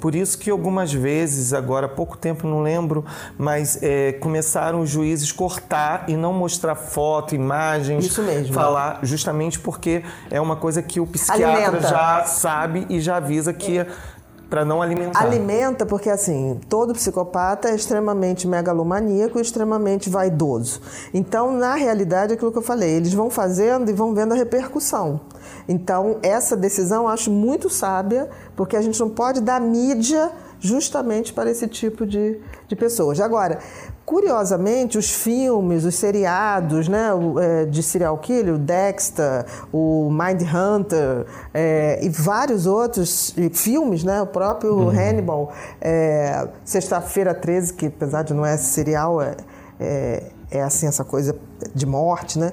Por 0.00 0.14
isso 0.14 0.38
que 0.38 0.50
algumas 0.50 0.92
vezes, 0.92 1.52
agora 1.52 1.86
há 1.86 1.88
pouco 1.88 2.16
tempo, 2.16 2.46
não 2.46 2.62
lembro, 2.62 3.04
mas 3.36 3.82
é, 3.82 4.12
começaram 4.12 4.80
os 4.80 4.90
juízes 4.90 5.32
cortar 5.32 6.04
e 6.08 6.16
não 6.16 6.32
mostrar 6.32 6.76
foto, 6.76 7.34
imagens. 7.34 8.04
Isso 8.04 8.22
mesmo. 8.22 8.54
Falar 8.54 9.00
justamente 9.02 9.58
porque 9.58 10.04
é 10.30 10.40
uma 10.40 10.54
coisa 10.54 10.80
que 10.80 11.00
o 11.00 11.06
psiquiatra 11.06 11.66
Alimenta. 11.66 11.88
já 11.88 12.24
sabe 12.24 12.86
e 12.88 13.00
já 13.00 13.16
avisa 13.16 13.52
que. 13.52 13.78
É 13.78 13.86
para 14.52 14.66
não 14.66 14.82
alimentar. 14.82 15.18
Alimenta 15.18 15.86
porque 15.86 16.10
assim, 16.10 16.60
todo 16.68 16.92
psicopata 16.92 17.70
é 17.70 17.74
extremamente 17.74 18.46
megalomaníaco 18.46 19.38
e 19.38 19.40
extremamente 19.40 20.10
vaidoso. 20.10 20.82
Então, 21.14 21.56
na 21.56 21.74
realidade, 21.74 22.32
é 22.32 22.36
aquilo 22.36 22.52
que 22.52 22.58
eu 22.58 22.62
falei, 22.62 22.90
eles 22.90 23.14
vão 23.14 23.30
fazendo 23.30 23.88
e 23.88 23.94
vão 23.94 24.12
vendo 24.12 24.32
a 24.32 24.34
repercussão. 24.34 25.22
Então, 25.66 26.18
essa 26.22 26.54
decisão 26.54 27.04
eu 27.04 27.08
acho 27.08 27.30
muito 27.30 27.70
sábia, 27.70 28.28
porque 28.54 28.76
a 28.76 28.82
gente 28.82 29.00
não 29.00 29.08
pode 29.08 29.40
dar 29.40 29.58
mídia 29.58 30.30
justamente 30.60 31.32
para 31.32 31.50
esse 31.50 31.66
tipo 31.66 32.04
de, 32.04 32.38
de 32.68 32.76
pessoas. 32.76 33.20
Agora, 33.20 33.58
curiosamente, 34.04 34.98
os 34.98 35.10
filmes, 35.10 35.84
os 35.84 35.94
seriados 35.94 36.88
né, 36.88 37.10
de 37.70 37.82
serial 37.82 38.18
killer, 38.18 38.54
o 38.54 38.58
Dexter, 38.58 39.46
o 39.72 40.10
Mind 40.10 40.42
Hunter 40.42 41.26
é, 41.54 41.98
e 42.02 42.08
vários 42.08 42.66
outros 42.66 43.34
filmes, 43.52 44.04
né, 44.04 44.20
o 44.20 44.26
próprio 44.26 44.74
uhum. 44.74 44.88
Hannibal, 44.90 45.52
é, 45.80 46.48
Sexta-feira 46.64 47.34
13, 47.34 47.74
que 47.74 47.86
apesar 47.86 48.22
de 48.22 48.34
não 48.34 48.44
é 48.44 48.56
serial, 48.56 49.22
é, 49.22 49.36
é, 49.78 50.22
é 50.50 50.62
assim 50.62 50.86
essa 50.86 51.04
coisa 51.04 51.36
de 51.74 51.86
morte, 51.86 52.38
né? 52.38 52.52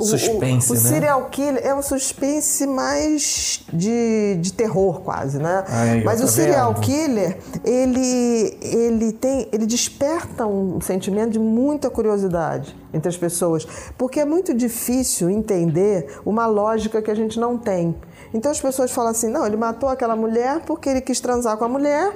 Suspense, 0.00 0.70
o, 0.70 0.74
o, 0.74 0.78
o 0.78 0.82
né? 0.82 0.88
serial 0.88 1.24
killer 1.26 1.64
é 1.64 1.74
um 1.74 1.82
suspense 1.82 2.66
mais 2.66 3.64
de, 3.72 4.36
de 4.40 4.52
terror 4.52 5.00
quase, 5.00 5.38
né? 5.38 5.64
Ai, 5.68 6.02
Mas 6.02 6.22
o 6.22 6.28
serial 6.28 6.72
vendo? 6.72 6.82
killer, 6.82 7.38
ele, 7.64 8.58
ele 8.62 9.12
tem, 9.12 9.48
ele 9.52 9.66
desperta 9.66 10.46
um 10.46 10.80
sentimento 10.80 11.32
de 11.32 11.38
muita 11.38 11.90
curiosidade 11.90 12.74
entre 12.92 13.08
as 13.08 13.16
pessoas, 13.16 13.66
porque 13.98 14.18
é 14.18 14.24
muito 14.24 14.54
difícil 14.54 15.28
entender 15.28 16.20
uma 16.24 16.46
lógica 16.46 17.02
que 17.02 17.10
a 17.10 17.14
gente 17.14 17.38
não 17.38 17.58
tem. 17.58 17.94
Então 18.32 18.50
as 18.50 18.60
pessoas 18.60 18.90
falam 18.90 19.10
assim, 19.10 19.28
não, 19.28 19.46
ele 19.46 19.56
matou 19.56 19.88
aquela 19.88 20.16
mulher 20.16 20.60
porque 20.66 20.88
ele 20.88 21.00
quis 21.00 21.20
transar 21.20 21.56
com 21.58 21.64
a 21.64 21.68
mulher 21.68 22.12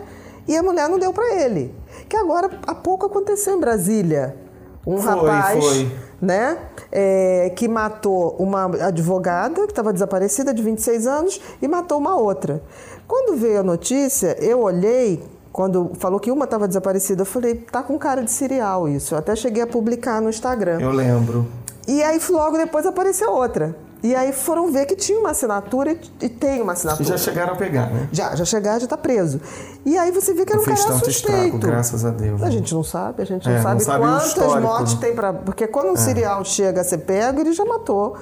e 0.48 0.56
a 0.56 0.62
mulher 0.62 0.88
não 0.88 0.98
deu 0.98 1.12
para 1.12 1.34
ele. 1.34 1.74
Que 2.08 2.16
agora 2.16 2.50
há 2.66 2.74
pouco 2.74 3.06
aconteceu 3.06 3.56
em 3.56 3.60
Brasília. 3.60 4.45
Um 4.86 4.98
Foi, 4.98 5.14
rapaz, 5.14 5.64
foi. 5.64 5.92
né, 6.22 6.58
é, 6.92 7.52
que 7.56 7.66
matou 7.66 8.36
uma 8.38 8.66
advogada 8.86 9.66
que 9.66 9.72
estava 9.72 9.92
desaparecida 9.92 10.54
de 10.54 10.62
26 10.62 11.06
anos 11.08 11.40
e 11.60 11.66
matou 11.66 11.98
uma 11.98 12.14
outra. 12.16 12.62
Quando 13.08 13.36
veio 13.36 13.60
a 13.60 13.62
notícia, 13.64 14.36
eu 14.40 14.60
olhei, 14.60 15.22
quando 15.52 15.90
falou 15.98 16.20
que 16.20 16.30
uma 16.30 16.44
estava 16.44 16.68
desaparecida, 16.68 17.22
eu 17.22 17.26
falei, 17.26 17.54
tá 17.56 17.82
com 17.82 17.98
cara 17.98 18.22
de 18.22 18.30
serial 18.30 18.88
isso. 18.88 19.14
Eu 19.14 19.18
até 19.18 19.34
cheguei 19.34 19.62
a 19.62 19.66
publicar 19.66 20.20
no 20.20 20.28
Instagram. 20.28 20.80
Eu 20.80 20.92
lembro. 20.92 21.46
E 21.88 22.02
aí 22.02 22.20
logo 22.30 22.56
depois 22.56 22.86
apareceu 22.86 23.32
outra. 23.32 23.74
E 24.06 24.14
aí 24.14 24.32
foram 24.32 24.70
ver 24.70 24.86
que 24.86 24.94
tinha 24.94 25.18
uma 25.18 25.30
assinatura 25.30 25.92
e, 25.92 26.00
e 26.26 26.28
tem 26.28 26.62
uma 26.62 26.72
E 26.72 26.74
assinatura. 26.74 27.08
já 27.08 27.18
chegaram 27.18 27.54
a 27.54 27.56
pegar, 27.56 27.90
né? 27.90 28.08
Já, 28.12 28.36
já 28.36 28.44
chegar, 28.44 28.78
já 28.80 28.86
tá 28.86 28.96
preso. 28.96 29.40
E 29.84 29.98
aí 29.98 30.12
você 30.12 30.32
vê 30.32 30.44
que 30.44 30.52
era 30.52 30.60
Não 30.60 30.62
um 30.62 30.66
cara 30.76 30.86
tanto 30.86 31.10
estrago, 31.10 31.40
suspeito. 31.42 31.66
graças 31.66 32.04
a 32.04 32.10
Deus. 32.10 32.40
A 32.42 32.50
gente 32.50 32.72
não 32.72 32.84
sabe, 32.84 33.22
a 33.22 33.26
gente 33.26 33.48
É, 33.48 33.50
não 33.50 33.56
não 33.58 33.62
sabe 33.62 33.82
sabe 33.82 34.04
o 34.04 34.08
quantas 34.08 34.26
histórico, 34.28 34.60
mortes 34.60 34.94
né? 34.94 35.00
tem 35.00 35.14
para. 35.14 35.32
Porque 35.32 35.66
quando 35.66 35.90
um 35.90 35.96
serial 35.96 36.44
chega 36.44 36.82
a 36.82 36.84
ser 36.84 36.98
pego, 36.98 37.40
ele 37.40 37.52
já 37.52 37.64
matou 37.64 38.16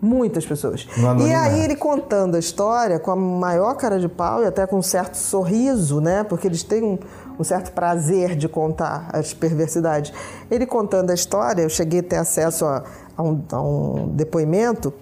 muitas 0.00 0.44
pessoas. 0.44 0.86
E 1.24 1.32
aí 1.32 1.60
ele 1.64 1.76
contando 1.76 2.34
a 2.34 2.38
história 2.38 2.98
com 2.98 3.10
a 3.12 3.16
maior 3.16 3.74
cara 3.76 3.98
de 4.00 4.08
pau 4.08 4.42
e 4.42 4.46
até 4.46 4.66
com 4.66 4.76
um 4.78 4.82
certo 4.82 5.14
sorriso, 5.14 6.00
né? 6.00 6.24
Porque 6.24 6.46
eles 6.48 6.62
têm 6.64 6.82
um, 6.82 6.98
um 7.38 7.44
certo 7.44 7.70
prazer 7.72 8.34
de 8.36 8.48
contar 8.48 9.08
as 9.12 9.32
perversidades. 9.32 10.12
Ele 10.50 10.66
contando 10.66 11.10
a 11.10 11.14
história, 11.14 11.62
eu 11.62 11.68
cheguei 11.70 12.00
a 12.00 12.02
ter 12.02 12.16
acesso 12.16 12.64
a, 12.66 12.82
a 13.16 13.22
um, 13.22 13.42
a 13.52 13.62
um 13.62 14.08
depoimento 14.08 14.92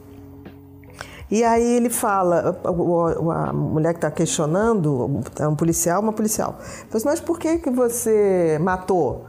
e 1.30 1.44
aí 1.44 1.76
ele 1.76 1.88
fala, 1.88 2.58
a, 2.64 3.52
mulher 3.52 3.92
que 3.92 3.98
está 3.98 4.10
questionando, 4.10 5.22
é 5.38 5.46
um 5.46 5.54
policial, 5.54 6.00
uma 6.00 6.12
policial. 6.12 6.56
Falou 6.58 6.88
assim, 6.94 7.06
mas 7.06 7.20
por 7.20 7.38
que, 7.38 7.58
que 7.58 7.70
você 7.70 8.58
matou? 8.60 9.26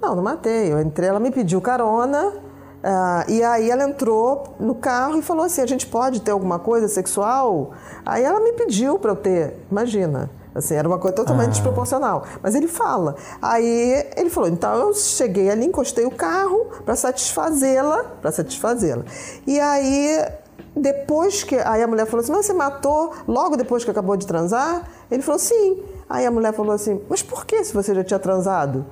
Não, 0.00 0.14
não 0.14 0.22
matei. 0.22 0.72
Eu 0.72 0.80
entrei, 0.80 1.08
ela 1.08 1.18
me 1.18 1.30
pediu 1.30 1.60
carona, 1.60 2.34
ah, 2.82 3.24
e 3.28 3.42
aí 3.42 3.70
ela 3.70 3.84
entrou 3.84 4.56
no 4.60 4.74
carro 4.74 5.18
e 5.18 5.22
falou 5.22 5.44
assim, 5.44 5.60
a 5.60 5.66
gente 5.66 5.86
pode 5.86 6.20
ter 6.20 6.30
alguma 6.30 6.58
coisa 6.58 6.86
sexual? 6.86 7.72
Aí 8.04 8.22
ela 8.22 8.40
me 8.40 8.52
pediu 8.52 8.98
para 8.98 9.12
eu 9.12 9.16
ter, 9.16 9.56
imagina. 9.70 10.30
Assim, 10.54 10.74
era 10.74 10.88
uma 10.88 10.98
coisa 10.98 11.14
totalmente 11.14 11.50
desproporcional. 11.50 12.24
Mas 12.42 12.54
ele 12.54 12.66
fala. 12.66 13.14
Aí 13.40 14.10
ele 14.16 14.28
falou: 14.28 14.48
então 14.48 14.74
eu 14.74 14.94
cheguei 14.94 15.48
ali, 15.50 15.66
encostei 15.66 16.04
o 16.04 16.10
carro 16.10 16.66
para 16.84 16.96
satisfazê-la, 16.96 18.04
para 18.20 18.32
satisfazê-la. 18.32 19.04
E 19.46 19.60
aí 19.60 20.26
depois 20.76 21.42
que. 21.42 21.56
Aí 21.56 21.82
a 21.82 21.86
mulher 21.86 22.06
falou 22.06 22.22
assim: 22.22 22.32
Mas 22.32 22.46
você 22.46 22.52
matou 22.52 23.12
logo 23.26 23.56
depois 23.56 23.84
que 23.84 23.90
acabou 23.90 24.16
de 24.16 24.26
transar? 24.26 24.88
Ele 25.10 25.22
falou: 25.22 25.38
Sim. 25.38 25.82
Aí 26.08 26.24
a 26.24 26.30
mulher 26.30 26.52
falou 26.52 26.72
assim: 26.72 27.00
Mas 27.08 27.22
por 27.22 27.44
que 27.44 27.62
se 27.64 27.72
você 27.74 27.94
já 27.94 28.04
tinha 28.04 28.18
transado? 28.18 28.86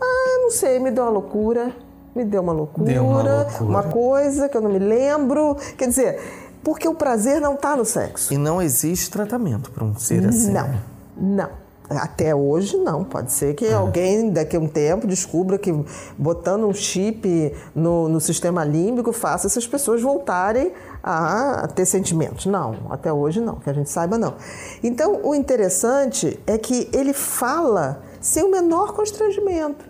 Ah, 0.00 0.38
não 0.42 0.50
sei, 0.50 0.78
me 0.78 0.90
deu 0.90 1.04
uma 1.04 1.10
loucura. 1.10 1.74
Me 2.14 2.24
deu 2.24 2.42
uma 2.42 2.52
loucura, 2.52 2.86
Deu 2.92 3.04
uma 3.06 3.22
loucura. 3.22 3.64
uma 3.64 3.82
coisa 3.84 4.48
que 4.48 4.56
eu 4.56 4.60
não 4.60 4.70
me 4.70 4.80
lembro. 4.80 5.56
Quer 5.78 5.86
dizer, 5.88 6.20
porque 6.62 6.88
o 6.88 6.94
prazer 6.94 7.40
não 7.40 7.54
está 7.54 7.76
no 7.76 7.84
sexo. 7.84 8.34
E 8.34 8.36
não 8.36 8.60
existe 8.60 9.08
tratamento 9.10 9.70
para 9.70 9.84
um 9.84 9.94
ser 9.96 10.26
assim. 10.26 10.50
Não, 10.52 10.68
não. 11.16 11.48
Até 11.90 12.34
hoje 12.34 12.76
não. 12.76 13.02
Pode 13.04 13.32
ser 13.32 13.50
É. 13.50 13.54
que 13.54 13.72
alguém 13.72 14.30
daqui 14.30 14.56
a 14.56 14.60
um 14.60 14.68
tempo 14.68 15.06
descubra 15.06 15.58
que 15.58 15.74
botando 16.16 16.64
um 16.66 16.72
chip 16.72 17.52
no, 17.74 18.08
no 18.08 18.20
sistema 18.20 18.64
límbico 18.64 19.12
faça 19.12 19.46
essas 19.48 19.66
pessoas 19.66 20.00
voltarem 20.00 20.72
a 21.02 21.68
ter 21.74 21.86
sentimentos. 21.86 22.46
Não, 22.46 22.76
até 22.90 23.12
hoje 23.12 23.40
não, 23.40 23.56
que 23.56 23.68
a 23.68 23.72
gente 23.72 23.90
saiba 23.90 24.16
não. 24.16 24.34
Então 24.82 25.20
o 25.24 25.34
interessante 25.34 26.38
é 26.46 26.56
que 26.56 26.88
ele 26.92 27.12
fala 27.12 28.02
sem 28.20 28.44
o 28.44 28.50
menor 28.50 28.92
constrangimento. 28.92 29.89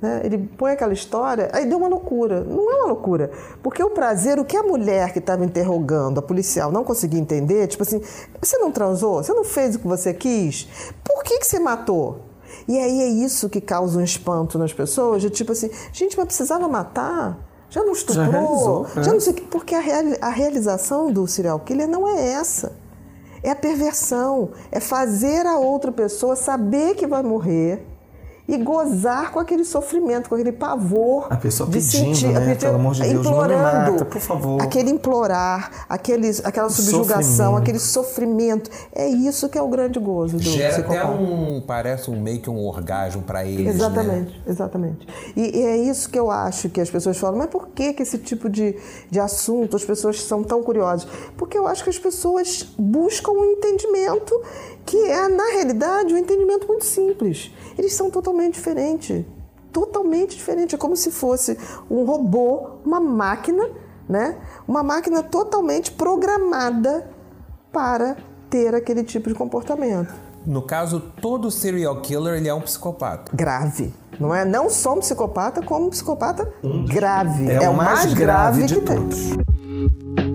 Né? 0.00 0.20
Ele 0.24 0.38
põe 0.58 0.72
aquela 0.72 0.92
história, 0.92 1.48
aí 1.52 1.66
deu 1.66 1.78
uma 1.78 1.88
loucura. 1.88 2.44
Não 2.44 2.70
é 2.70 2.74
uma 2.76 2.86
loucura. 2.88 3.30
Porque 3.62 3.82
o 3.82 3.90
prazer, 3.90 4.38
o 4.38 4.44
que 4.44 4.56
a 4.56 4.62
mulher 4.62 5.12
que 5.12 5.18
estava 5.18 5.44
interrogando, 5.44 6.18
a 6.18 6.22
policial, 6.22 6.70
não 6.70 6.84
conseguia 6.84 7.18
entender, 7.20 7.66
tipo 7.66 7.82
assim, 7.82 8.00
você 8.40 8.58
não 8.58 8.70
transou? 8.70 9.22
Você 9.22 9.32
não 9.32 9.44
fez 9.44 9.74
o 9.76 9.78
que 9.78 9.86
você 9.88 10.12
quis? 10.12 10.68
Por 11.02 11.22
que, 11.24 11.38
que 11.38 11.46
você 11.46 11.58
matou? 11.58 12.20
E 12.68 12.78
aí 12.78 13.00
é 13.02 13.08
isso 13.08 13.48
que 13.48 13.60
causa 13.60 13.98
um 13.98 14.02
espanto 14.02 14.58
nas 14.58 14.72
pessoas, 14.72 15.22
de 15.22 15.30
tipo 15.30 15.52
assim, 15.52 15.70
gente, 15.92 16.16
mas 16.16 16.26
precisava 16.26 16.66
matar? 16.68 17.38
Já 17.70 17.82
não 17.84 17.92
estuprou? 17.92 18.26
realizou, 18.30 18.86
Já 19.02 19.10
é. 19.10 19.14
não 19.14 19.20
sei 19.20 19.32
o 19.32 19.36
quê. 19.36 19.44
Porque 19.50 19.74
a, 19.74 19.80
reali- 19.80 20.16
a 20.20 20.28
realização 20.30 21.10
do 21.10 21.26
serial 21.26 21.58
killer 21.60 21.88
não 21.88 22.06
é 22.08 22.32
essa. 22.32 22.72
É 23.42 23.50
a 23.50 23.56
perversão. 23.56 24.50
É 24.70 24.78
fazer 24.80 25.46
a 25.46 25.58
outra 25.58 25.90
pessoa 25.92 26.36
saber 26.36 26.94
que 26.94 27.06
vai 27.06 27.22
morrer 27.22 27.84
e 28.48 28.56
gozar 28.58 29.32
com 29.32 29.40
aquele 29.40 29.64
sofrimento, 29.64 30.28
com 30.28 30.34
aquele 30.34 30.52
pavor. 30.52 31.26
A 31.30 31.36
pessoa 31.36 31.68
de 31.68 31.78
pedindo, 31.78 32.14
sentir, 32.14 32.28
né? 32.28 32.36
a 32.36 32.40
pessoa 32.40 32.56
Pelo 32.56 32.74
amor 32.74 32.94
de 32.94 33.02
Deus, 33.02 33.12
não 33.12 33.22
me 33.22 33.28
implorando. 33.28 33.92
mata, 33.92 34.04
por 34.04 34.20
favor. 34.20 34.62
Aquele 34.62 34.90
implorar, 34.90 35.86
aquele, 35.88 36.30
aquela 36.44 36.70
subjugação, 36.70 37.22
sofrimento. 37.22 37.58
aquele 37.58 37.78
sofrimento. 37.78 38.70
É 38.94 39.08
isso 39.08 39.48
que 39.48 39.58
é 39.58 39.62
o 39.62 39.68
grande 39.68 39.98
gozo 39.98 40.36
do 40.36 40.42
Gera 40.42 40.76
até 40.76 40.82
psicopata. 40.82 41.10
um. 41.10 41.60
Parece 41.66 42.10
um 42.10 42.20
meio 42.20 42.40
que 42.40 42.48
um 42.48 42.64
orgasmo 42.64 43.22
para 43.22 43.44
eles. 43.44 43.66
Né? 43.66 43.70
Exatamente, 43.72 44.42
exatamente. 44.46 45.08
E, 45.34 45.58
e 45.58 45.62
é 45.62 45.76
isso 45.76 46.08
que 46.08 46.18
eu 46.18 46.30
acho 46.30 46.68
que 46.68 46.80
as 46.80 46.90
pessoas 46.90 47.18
falam, 47.18 47.38
mas 47.38 47.48
por 47.48 47.68
que, 47.68 47.92
que 47.92 48.02
esse 48.02 48.18
tipo 48.18 48.48
de, 48.48 48.76
de 49.10 49.18
assunto 49.18 49.74
as 49.76 49.84
pessoas 49.84 50.22
são 50.22 50.44
tão 50.44 50.62
curiosas? 50.62 51.08
Porque 51.36 51.58
eu 51.58 51.66
acho 51.66 51.82
que 51.82 51.90
as 51.90 51.98
pessoas 51.98 52.66
buscam 52.78 53.32
um 53.32 53.44
entendimento 53.44 54.40
que 54.84 54.96
é, 54.96 55.28
na 55.28 55.50
realidade, 55.50 56.14
um 56.14 56.18
entendimento 56.18 56.68
muito 56.68 56.84
simples. 56.84 57.50
Eles 57.76 57.92
são 57.92 58.08
totalmente 58.08 58.35
diferentes. 58.54 59.24
Totalmente 59.72 60.36
diferente. 60.36 60.74
É 60.74 60.78
como 60.78 60.96
se 60.96 61.10
fosse 61.10 61.58
um 61.90 62.04
robô, 62.04 62.70
uma 62.84 63.00
máquina, 63.00 63.68
né? 64.08 64.36
Uma 64.66 64.82
máquina 64.82 65.22
totalmente 65.22 65.92
programada 65.92 67.10
para 67.72 68.16
ter 68.48 68.74
aquele 68.74 69.02
tipo 69.04 69.28
de 69.28 69.34
comportamento. 69.34 70.14
No 70.46 70.62
caso, 70.62 71.00
todo 71.20 71.50
serial 71.50 72.00
killer 72.00 72.36
ele 72.36 72.48
é 72.48 72.54
um 72.54 72.60
psicopata. 72.60 73.32
grave. 73.34 73.92
Não 74.18 74.34
é 74.34 74.44
não 74.44 74.70
só 74.70 74.94
um 74.94 75.00
psicopata, 75.00 75.60
como 75.60 75.86
um 75.86 75.90
psicopata 75.90 76.50
grave. 76.88 77.50
É 77.50 77.68
o 77.68 77.76
mais 77.76 78.14
grave 78.14 78.64
de 78.64 78.76
que 78.76 78.80
tem. 78.80 78.96
todos. 78.96 79.32
O 79.32 80.25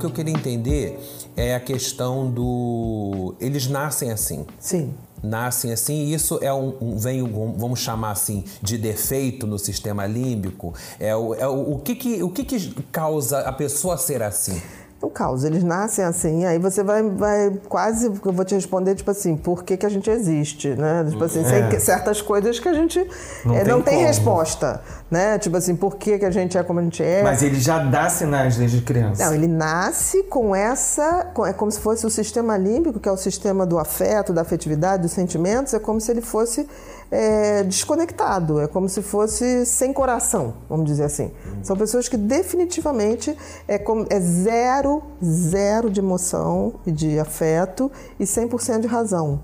que 0.00 0.06
eu 0.06 0.10
queria 0.10 0.32
entender 0.32 0.98
é 1.36 1.54
a 1.54 1.60
questão 1.60 2.28
do. 2.30 3.34
Eles 3.40 3.68
nascem 3.68 4.10
assim. 4.10 4.44
Sim. 4.58 4.92
Nascem 5.22 5.70
assim, 5.70 6.06
e 6.06 6.14
isso 6.14 6.38
é 6.40 6.50
um, 6.52 6.74
um- 6.80 6.96
vem, 6.98 7.20
um- 7.22 7.52
vamos 7.52 7.80
chamar 7.80 8.12
assim, 8.12 8.42
de 8.62 8.78
defeito 8.78 9.46
no 9.46 9.58
sistema 9.58 10.06
límbico. 10.06 10.72
É 10.98 11.14
o, 11.14 11.34
é 11.34 11.46
o, 11.46 11.74
o, 11.74 11.78
que, 11.78 11.94
que, 11.94 12.22
o 12.22 12.30
que, 12.30 12.42
que 12.42 12.72
causa 12.90 13.40
a 13.40 13.52
pessoa 13.52 13.98
ser 13.98 14.22
assim? 14.22 14.60
O 15.02 15.08
caos, 15.08 15.44
eles 15.44 15.64
nascem 15.64 16.04
assim, 16.04 16.44
aí 16.44 16.58
você 16.58 16.82
vai, 16.84 17.02
vai 17.02 17.50
quase, 17.70 18.04
eu 18.06 18.32
vou 18.32 18.44
te 18.44 18.54
responder, 18.54 18.94
tipo 18.94 19.10
assim, 19.10 19.34
por 19.34 19.64
que, 19.64 19.74
que 19.78 19.86
a 19.86 19.88
gente 19.88 20.10
existe, 20.10 20.68
né? 20.74 21.06
Tipo 21.08 21.24
assim, 21.24 21.42
que- 21.70 21.80
certas 21.80 22.20
coisas 22.20 22.60
que 22.60 22.68
a 22.68 22.74
gente 22.74 22.98
Não 23.42 23.54
eh, 23.56 23.64
tem 23.64 23.72
não 23.72 23.80
tem 23.80 24.04
resposta, 24.04 24.82
né? 25.10 25.38
Tipo 25.38 25.56
assim, 25.56 25.74
por 25.74 25.96
que, 25.96 26.18
que 26.18 26.24
a 26.26 26.30
gente 26.30 26.58
é 26.58 26.62
como 26.62 26.80
a 26.80 26.82
gente 26.82 27.02
é. 27.02 27.22
Mas 27.22 27.42
ele 27.42 27.58
já 27.58 27.78
dá 27.78 28.10
sinais 28.10 28.58
desde 28.58 28.82
criança. 28.82 29.24
Não, 29.24 29.32
ele 29.34 29.48
nasce 29.48 30.22
com 30.24 30.54
essa. 30.54 31.28
com- 31.32 31.46
É 31.46 31.52
como 31.54 31.70
se 31.72 31.80
fosse 31.80 32.04
o 32.04 32.10
sistema 32.10 32.58
límbico, 32.58 33.00
que 33.00 33.08
é 33.08 33.12
o 33.12 33.16
sistema 33.16 33.64
do 33.64 33.78
afeto, 33.78 34.34
da 34.34 34.42
afetividade, 34.42 35.02
dos 35.02 35.12
sentimentos, 35.12 35.72
é 35.72 35.78
como 35.78 35.98
se 35.98 36.10
ele 36.10 36.20
fosse 36.20 36.68
é, 37.10 37.64
desconectado, 37.64 38.60
é 38.60 38.68
como 38.68 38.88
se 38.88 39.02
fosse 39.02 39.66
sem 39.66 39.92
coração, 39.92 40.54
vamos 40.68 40.86
dizer 40.86 41.04
assim. 41.04 41.32
São 41.62 41.76
pessoas 41.76 42.08
que 42.08 42.16
definitivamente 42.16 43.36
é, 43.66 43.78
como, 43.78 44.06
é 44.08 44.20
zero, 44.20 45.02
zero 45.22 45.90
de 45.90 46.00
emoção 46.00 46.74
e 46.86 46.92
de 46.92 47.18
afeto 47.18 47.90
e 48.18 48.24
100% 48.24 48.80
de 48.80 48.86
razão. 48.86 49.40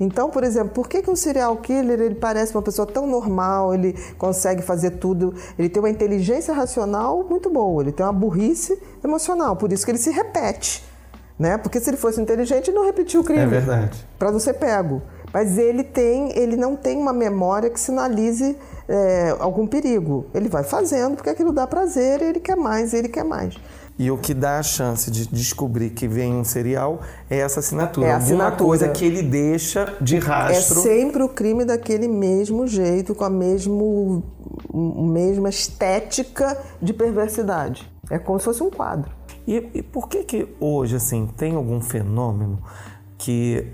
Então, 0.00 0.30
por 0.30 0.42
exemplo, 0.42 0.70
por 0.70 0.88
que, 0.88 1.02
que 1.02 1.10
um 1.10 1.16
serial 1.16 1.54
killer 1.58 2.00
ele 2.00 2.14
parece 2.14 2.54
uma 2.54 2.62
pessoa 2.62 2.86
tão 2.86 3.06
normal, 3.06 3.74
ele 3.74 3.94
consegue 4.16 4.62
fazer 4.62 4.92
tudo, 4.92 5.34
ele 5.58 5.68
tem 5.68 5.82
uma 5.82 5.90
inteligência 5.90 6.54
racional 6.54 7.22
muito 7.28 7.50
boa, 7.50 7.82
ele 7.82 7.92
tem 7.92 8.06
uma 8.06 8.12
burrice 8.12 8.80
emocional, 9.04 9.56
por 9.56 9.70
isso 9.70 9.84
que 9.84 9.90
ele 9.90 9.98
se 9.98 10.10
repete. 10.10 10.88
Né? 11.38 11.56
Porque 11.56 11.80
se 11.80 11.88
ele 11.88 11.96
fosse 11.96 12.20
inteligente, 12.20 12.68
ele 12.68 12.76
não 12.76 12.84
repetia 12.84 13.18
o 13.18 13.24
crime. 13.24 13.40
É 13.40 13.46
verdade. 13.46 14.06
Para 14.18 14.30
não 14.30 14.38
ser 14.38 14.54
pego. 14.54 15.00
Mas 15.32 15.58
ele 15.58 15.84
tem, 15.84 16.36
ele 16.36 16.56
não 16.56 16.76
tem 16.76 16.98
uma 16.98 17.12
memória 17.12 17.70
que 17.70 17.78
sinalize 17.78 18.56
é, 18.88 19.36
algum 19.38 19.66
perigo. 19.66 20.26
Ele 20.34 20.48
vai 20.48 20.64
fazendo 20.64 21.16
porque 21.16 21.30
aquilo 21.30 21.52
dá 21.52 21.66
prazer, 21.66 22.20
ele 22.20 22.40
quer 22.40 22.56
mais, 22.56 22.92
ele 22.92 23.08
quer 23.08 23.24
mais. 23.24 23.54
E 23.98 24.10
o 24.10 24.16
que 24.16 24.32
dá 24.32 24.58
a 24.58 24.62
chance 24.62 25.10
de 25.10 25.26
descobrir 25.26 25.90
que 25.90 26.08
vem 26.08 26.32
um 26.32 26.42
serial 26.42 27.00
é 27.28 27.38
essa 27.38 27.60
assinatura. 27.60 28.06
É 28.06 28.10
a 28.12 28.14
Alguma 28.14 28.44
assinatura. 28.44 28.64
coisa 28.66 28.88
que 28.88 29.04
ele 29.04 29.22
deixa 29.22 29.94
de 30.00 30.18
rastro. 30.18 30.78
É 30.78 30.82
sempre 30.82 31.22
o 31.22 31.28
crime 31.28 31.66
daquele 31.66 32.08
mesmo 32.08 32.66
jeito, 32.66 33.14
com 33.14 33.24
a 33.24 33.28
mesmo, 33.28 34.22
mesma 34.72 35.50
estética 35.50 36.56
de 36.80 36.94
perversidade. 36.94 37.92
É 38.10 38.18
como 38.18 38.38
se 38.38 38.46
fosse 38.46 38.62
um 38.62 38.70
quadro. 38.70 39.10
E, 39.46 39.68
e 39.74 39.82
por 39.82 40.08
que 40.08 40.24
que 40.24 40.48
hoje, 40.58 40.96
assim, 40.96 41.28
tem 41.36 41.54
algum 41.54 41.82
fenômeno 41.82 42.58
que 43.18 43.66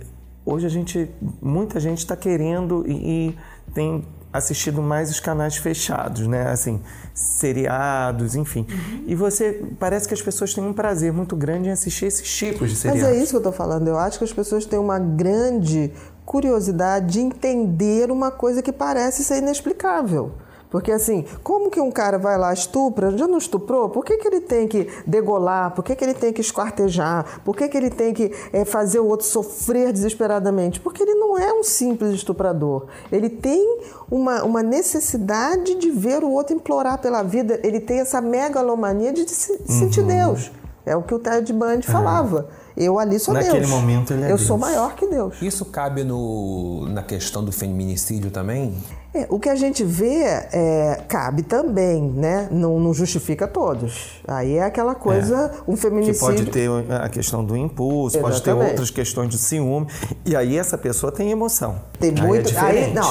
hoje 0.47 0.65
a 0.65 0.71
gente, 0.71 1.11
muita 1.43 1.81
gente 1.81 1.99
está 1.99 2.17
querendo 2.17 2.85
e, 2.87 3.31
e 3.31 3.39
tem 3.75 4.07
assistido 4.33 4.81
mais 4.81 5.11
os 5.11 5.19
canais 5.19 5.57
fechados, 5.57 6.27
né? 6.27 6.49
Assim, 6.49 6.81
seriados, 7.15 8.35
enfim. 8.35 8.67
Uhum. 8.71 9.05
E 9.07 9.15
você 9.15 9.65
parece 9.79 10.07
que 10.07 10.15
as 10.15 10.23
pessoas 10.23 10.55
têm 10.55 10.63
um 10.63 10.73
prazer 10.73 11.13
muito 11.13 11.35
grande 11.35 11.69
em 11.69 11.73
assistir 11.73 12.07
esses 12.07 12.29
tipos 12.37 12.71
de 12.71 12.77
seriados. 12.77 13.03
Mas 13.03 13.13
é 13.13 13.23
isso 13.23 13.31
que 13.31 13.37
eu 13.37 13.41
estou 13.41 13.53
falando. 13.53 13.89
Eu 13.89 13.99
acho 13.99 14.19
que 14.19 14.25
as 14.25 14.33
pessoas 14.33 14.65
têm 14.65 14.79
uma 14.79 14.99
grande 14.99 15.93
curiosidade 16.25 17.15
de 17.15 17.21
entender 17.21 18.11
uma 18.11 18.31
coisa 18.31 18.63
que 18.63 18.73
parece 18.73 19.25
ser 19.25 19.39
inexplicável. 19.39 20.33
Porque 20.71 20.91
assim, 20.91 21.25
como 21.43 21.71
que 21.71 21.81
um 21.81 21.91
cara 21.91 22.19
vai 22.19 22.37
lá, 22.37 22.53
estupra, 22.53 23.17
já 23.17 23.27
não 23.27 23.39
estuprou? 23.39 23.89
Por 23.89 24.05
que, 24.05 24.17
que 24.17 24.27
ele 24.27 24.41
tem 24.41 24.67
que 24.67 24.89
degolar? 25.07 25.73
Por 25.73 25.85
que, 25.85 25.95
que 25.95 26.05
ele 26.05 26.15
tem 26.15 26.33
que 26.33 26.41
esquartejar? 26.41 27.41
Por 27.45 27.57
que, 27.57 27.69
que 27.69 27.77
ele 27.77 27.91
tem 27.91 28.13
que 28.13 28.33
é, 28.53 28.65
fazer 28.65 28.99
o 29.01 29.07
outro 29.07 29.27
sofrer 29.27 29.93
desesperadamente? 29.93 30.81
Porque 30.81 31.03
ele 31.03 31.15
não 31.15 31.39
é 31.39 31.53
um 31.53 31.63
simples 31.63 32.13
estuprador. 32.13 32.87
Ele 33.11 33.29
tem 33.29 33.81
uma, 34.11 34.43
uma 34.43 34.63
necessidade 34.63 35.75
de 35.77 35.91
ver 35.91 36.25
o 36.25 36.31
outro 36.31 36.55
implorar 36.55 36.99
pela 36.99 37.23
vida. 37.23 37.61
Ele 37.63 37.81
tem 37.81 38.01
essa 38.01 38.21
megalomania 38.21 39.13
de 39.13 39.29
se, 39.31 39.53
uhum. 39.53 39.67
sentir 39.67 40.03
Deus. 40.03 40.51
É 40.85 40.95
o 40.95 41.03
que 41.03 41.13
o 41.13 41.19
Ted 41.19 41.53
Bundy 41.53 41.89
é. 41.89 41.93
falava. 41.93 42.49
Eu 42.77 42.99
ali 42.99 43.19
sou 43.19 43.35
Naquele 43.35 43.55
Deus. 43.55 43.71
Naquele 43.71 43.81
momento 43.81 44.13
ele 44.13 44.23
é 44.23 44.27
Eu 44.27 44.37
Deus. 44.37 44.43
sou 44.43 44.57
maior 44.57 44.95
que 44.95 45.07
Deus. 45.07 45.41
Isso 45.43 45.65
cabe 45.65 46.05
no, 46.05 46.87
na 46.91 47.03
questão 47.03 47.45
do 47.45 47.51
feminicídio 47.51 48.31
também? 48.31 48.77
É, 49.17 49.27
o 49.31 49.39
que 49.39 49.49
a 49.49 49.55
gente 49.55 49.83
vê 49.83 50.23
é, 50.53 51.01
cabe 51.09 51.43
também, 51.43 52.03
né? 52.03 52.49
Não, 52.51 52.79
não, 52.79 52.93
justifica 52.93 53.49
todos. 53.49 54.21
Aí 54.29 54.57
é 54.57 54.63
aquela 54.63 54.95
coisa, 54.95 55.55
é, 55.55 55.71
um 55.71 55.75
feminicídio. 55.75 56.29
Que 56.29 56.43
pode 56.43 56.51
ter 56.51 56.93
a 56.93 57.09
questão 57.09 57.43
do 57.43 57.57
impulso, 57.57 58.19
Exatamente. 58.19 58.43
pode 58.43 58.45
ter 58.45 58.71
outras 58.71 58.91
questões 58.91 59.31
de 59.31 59.39
ciúme. 59.39 59.87
E 60.25 60.37
aí 60.37 60.59
essa 60.59 60.77
pessoa 60.77 61.11
tem 61.11 61.31
emoção. 61.31 61.81
Tem 61.99 62.11
aí 62.11 62.19
é 62.19 62.23
muito. 62.23 62.55
É 62.55 62.61
aí, 62.61 62.93
não, 62.93 63.09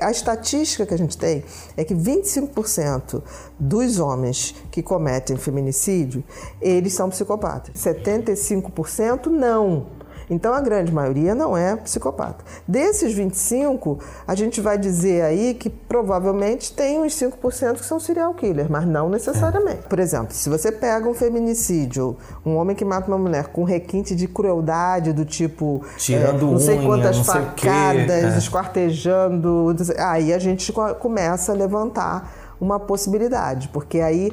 a 0.00 0.10
estatística 0.12 0.86
que 0.86 0.94
a 0.94 0.98
gente 0.98 1.18
tem 1.18 1.42
é 1.76 1.82
que 1.82 1.94
25% 1.94 3.20
dos 3.58 3.98
homens 3.98 4.54
que 4.70 4.80
cometem 4.80 5.36
feminicídio, 5.36 6.22
eles 6.60 6.92
são 6.92 7.10
psicopatas. 7.10 7.74
75% 7.74 9.26
não. 9.26 9.97
Então 10.30 10.52
a 10.52 10.60
grande 10.60 10.92
maioria 10.92 11.34
não 11.34 11.56
é 11.56 11.76
psicopata. 11.76 12.44
Desses 12.66 13.14
25, 13.14 13.98
a 14.26 14.34
gente 14.34 14.60
vai 14.60 14.76
dizer 14.78 15.22
aí 15.22 15.54
que 15.54 15.70
provavelmente 15.70 16.72
tem 16.72 17.00
uns 17.00 17.14
5% 17.14 17.74
que 17.74 17.84
são 17.84 17.98
serial 17.98 18.34
killers, 18.34 18.68
mas 18.68 18.86
não 18.86 19.08
necessariamente. 19.08 19.82
Por 19.88 19.98
exemplo, 19.98 20.34
se 20.34 20.48
você 20.48 20.70
pega 20.70 21.08
um 21.08 21.14
feminicídio, 21.14 22.16
um 22.44 22.56
homem 22.56 22.76
que 22.76 22.84
mata 22.84 23.08
uma 23.08 23.18
mulher 23.18 23.48
com 23.48 23.64
requinte 23.64 24.14
de 24.14 24.28
crueldade 24.28 25.12
do 25.12 25.24
tipo 25.24 25.82
tirando 25.96 26.48
é, 26.48 26.50
não 26.52 26.58
sei 26.58 26.78
unha, 26.78 26.86
quantas 26.86 27.16
não 27.16 27.24
facadas, 27.24 28.34
é. 28.34 28.38
esquartejando, 28.38 29.74
aí 29.98 30.32
a 30.32 30.38
gente 30.38 30.72
começa 30.98 31.52
a 31.52 31.54
levantar 31.54 32.56
uma 32.60 32.78
possibilidade, 32.80 33.68
porque 33.68 34.00
aí 34.00 34.32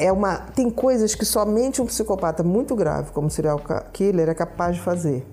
é 0.00 0.10
uma 0.10 0.36
tem 0.38 0.70
coisas 0.70 1.14
que 1.14 1.26
somente 1.26 1.82
um 1.82 1.86
psicopata 1.86 2.42
muito 2.42 2.74
grave, 2.74 3.12
como 3.12 3.30
serial 3.30 3.60
killer, 3.92 4.30
é 4.30 4.34
capaz 4.34 4.76
de 4.76 4.82
fazer. 4.82 5.26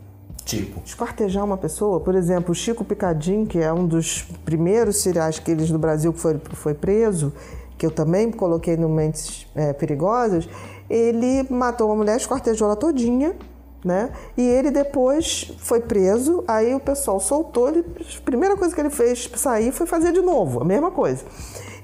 Tipo? 0.44 0.82
Esquartejar 0.86 1.44
uma 1.44 1.58
pessoa. 1.58 2.02
Por 2.02 2.16
exemplo, 2.16 2.52
o 2.52 2.56
Chico 2.56 2.84
Picadinho, 2.84 3.48
que 3.48 3.60
é 3.60 3.72
um 3.72 3.88
dos 3.88 4.24
primeiros 4.44 4.98
serial 4.98 5.32
killers 5.32 5.72
do 5.72 5.80
Brasil 5.80 6.12
que 6.12 6.20
foi, 6.20 6.40
foi 6.54 6.74
preso, 6.74 7.34
que 7.78 7.86
eu 7.86 7.92
também 7.92 8.30
coloquei 8.30 8.76
no 8.76 8.90
Mentes 8.90 9.48
é, 9.56 9.72
Perigosas, 9.72 10.48
ele 10.90 11.46
matou 11.50 11.88
uma 11.88 11.96
mulher, 11.96 12.18
esquartejou 12.18 12.68
ela 12.68 12.76
todinha, 12.76 13.36
né? 13.84 14.12
E 14.36 14.42
ele 14.42 14.70
depois 14.70 15.52
foi 15.60 15.80
preso, 15.80 16.44
aí 16.46 16.76
o 16.76 16.80
pessoal 16.80 17.20
soltou 17.20 17.70
ele. 17.70 17.86
A 18.00 18.22
primeira 18.22 18.58
coisa 18.58 18.76
que 18.76 18.82
ele 18.82 18.90
fez 18.90 19.30
sair 19.36 19.72
foi 19.72 19.88
fazer 19.88 20.12
de 20.12 20.22
novo, 20.22 20.62
a 20.62 20.66
mesma 20.66 20.92
coisa. 20.92 21.24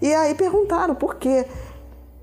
E 0.01 0.13
aí 0.13 0.35
perguntaram 0.35 0.95
por 0.95 1.15
quê. 1.15 1.45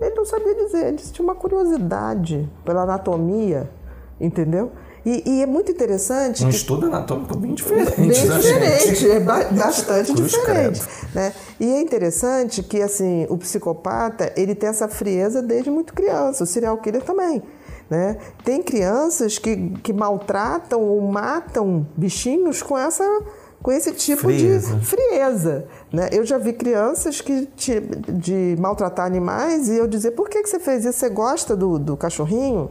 Ele 0.01 0.15
não 0.15 0.25
sabia 0.25 0.55
dizer, 0.55 0.87
ele 0.87 0.97
tinha 0.97 1.25
uma 1.25 1.35
curiosidade 1.35 2.49
pela 2.65 2.83
anatomia, 2.83 3.71
entendeu? 4.19 4.73
E, 5.05 5.23
e, 5.27 5.43
é 5.43 5.47
muito 5.47 5.73
interessante. 5.73 6.45
Um 6.45 6.49
que... 6.49 6.57
estudo 6.57 6.87
anatômico 6.87 7.37
bem 7.37 7.55
diferente. 7.55 7.97
Bem 7.97 8.11
diferente, 8.11 9.11
é 9.11 9.21
bastante 9.21 10.13
Cruz 10.13 10.31
diferente. 10.31 10.83
Né? 11.15 11.33
E 11.59 11.73
é 11.73 11.81
interessante 11.81 12.63
que 12.63 12.83
assim, 12.83 13.27
o 13.31 13.39
psicopata 13.39 14.33
ele 14.37 14.55
tem 14.55 14.69
essa 14.69 14.89
frieza 14.89 15.43
desde 15.43 15.71
muito 15.71 15.95
criança, 15.95 16.45
o 16.45 16.47
serial 16.47 16.77
killer 16.79 17.03
também. 17.03 17.43
Né? 17.89 18.19
Tem 18.45 18.63
crianças 18.63 19.39
que, 19.39 19.71
que 19.83 19.93
maltratam 19.93 20.81
ou 20.83 21.01
matam 21.01 21.87
bichinhos 21.97 22.63
com 22.63 22.77
essa 22.79 23.05
com 23.63 23.71
esse 23.71 23.93
tipo 23.93 24.23
frieza. 24.23 24.77
de 24.77 24.87
frieza. 24.87 25.67
Né? 25.93 26.09
Eu 26.13 26.25
já 26.25 26.39
vi 26.39 26.53
crianças 26.53 27.21
que 27.21 27.47
te, 27.47 27.81
de 27.81 28.57
maltratar 28.59 29.07
animais 29.07 29.69
e 29.69 29.77
eu 29.77 29.87
dizer, 29.87 30.13
por 30.13 30.29
que, 30.29 30.43
que 30.43 30.49
você 30.49 30.59
fez 30.59 30.85
isso? 30.85 30.99
Você 30.99 31.11
gosta 31.11 31.57
do, 31.57 31.79
do 31.79 31.97
cachorrinho? 31.97 32.71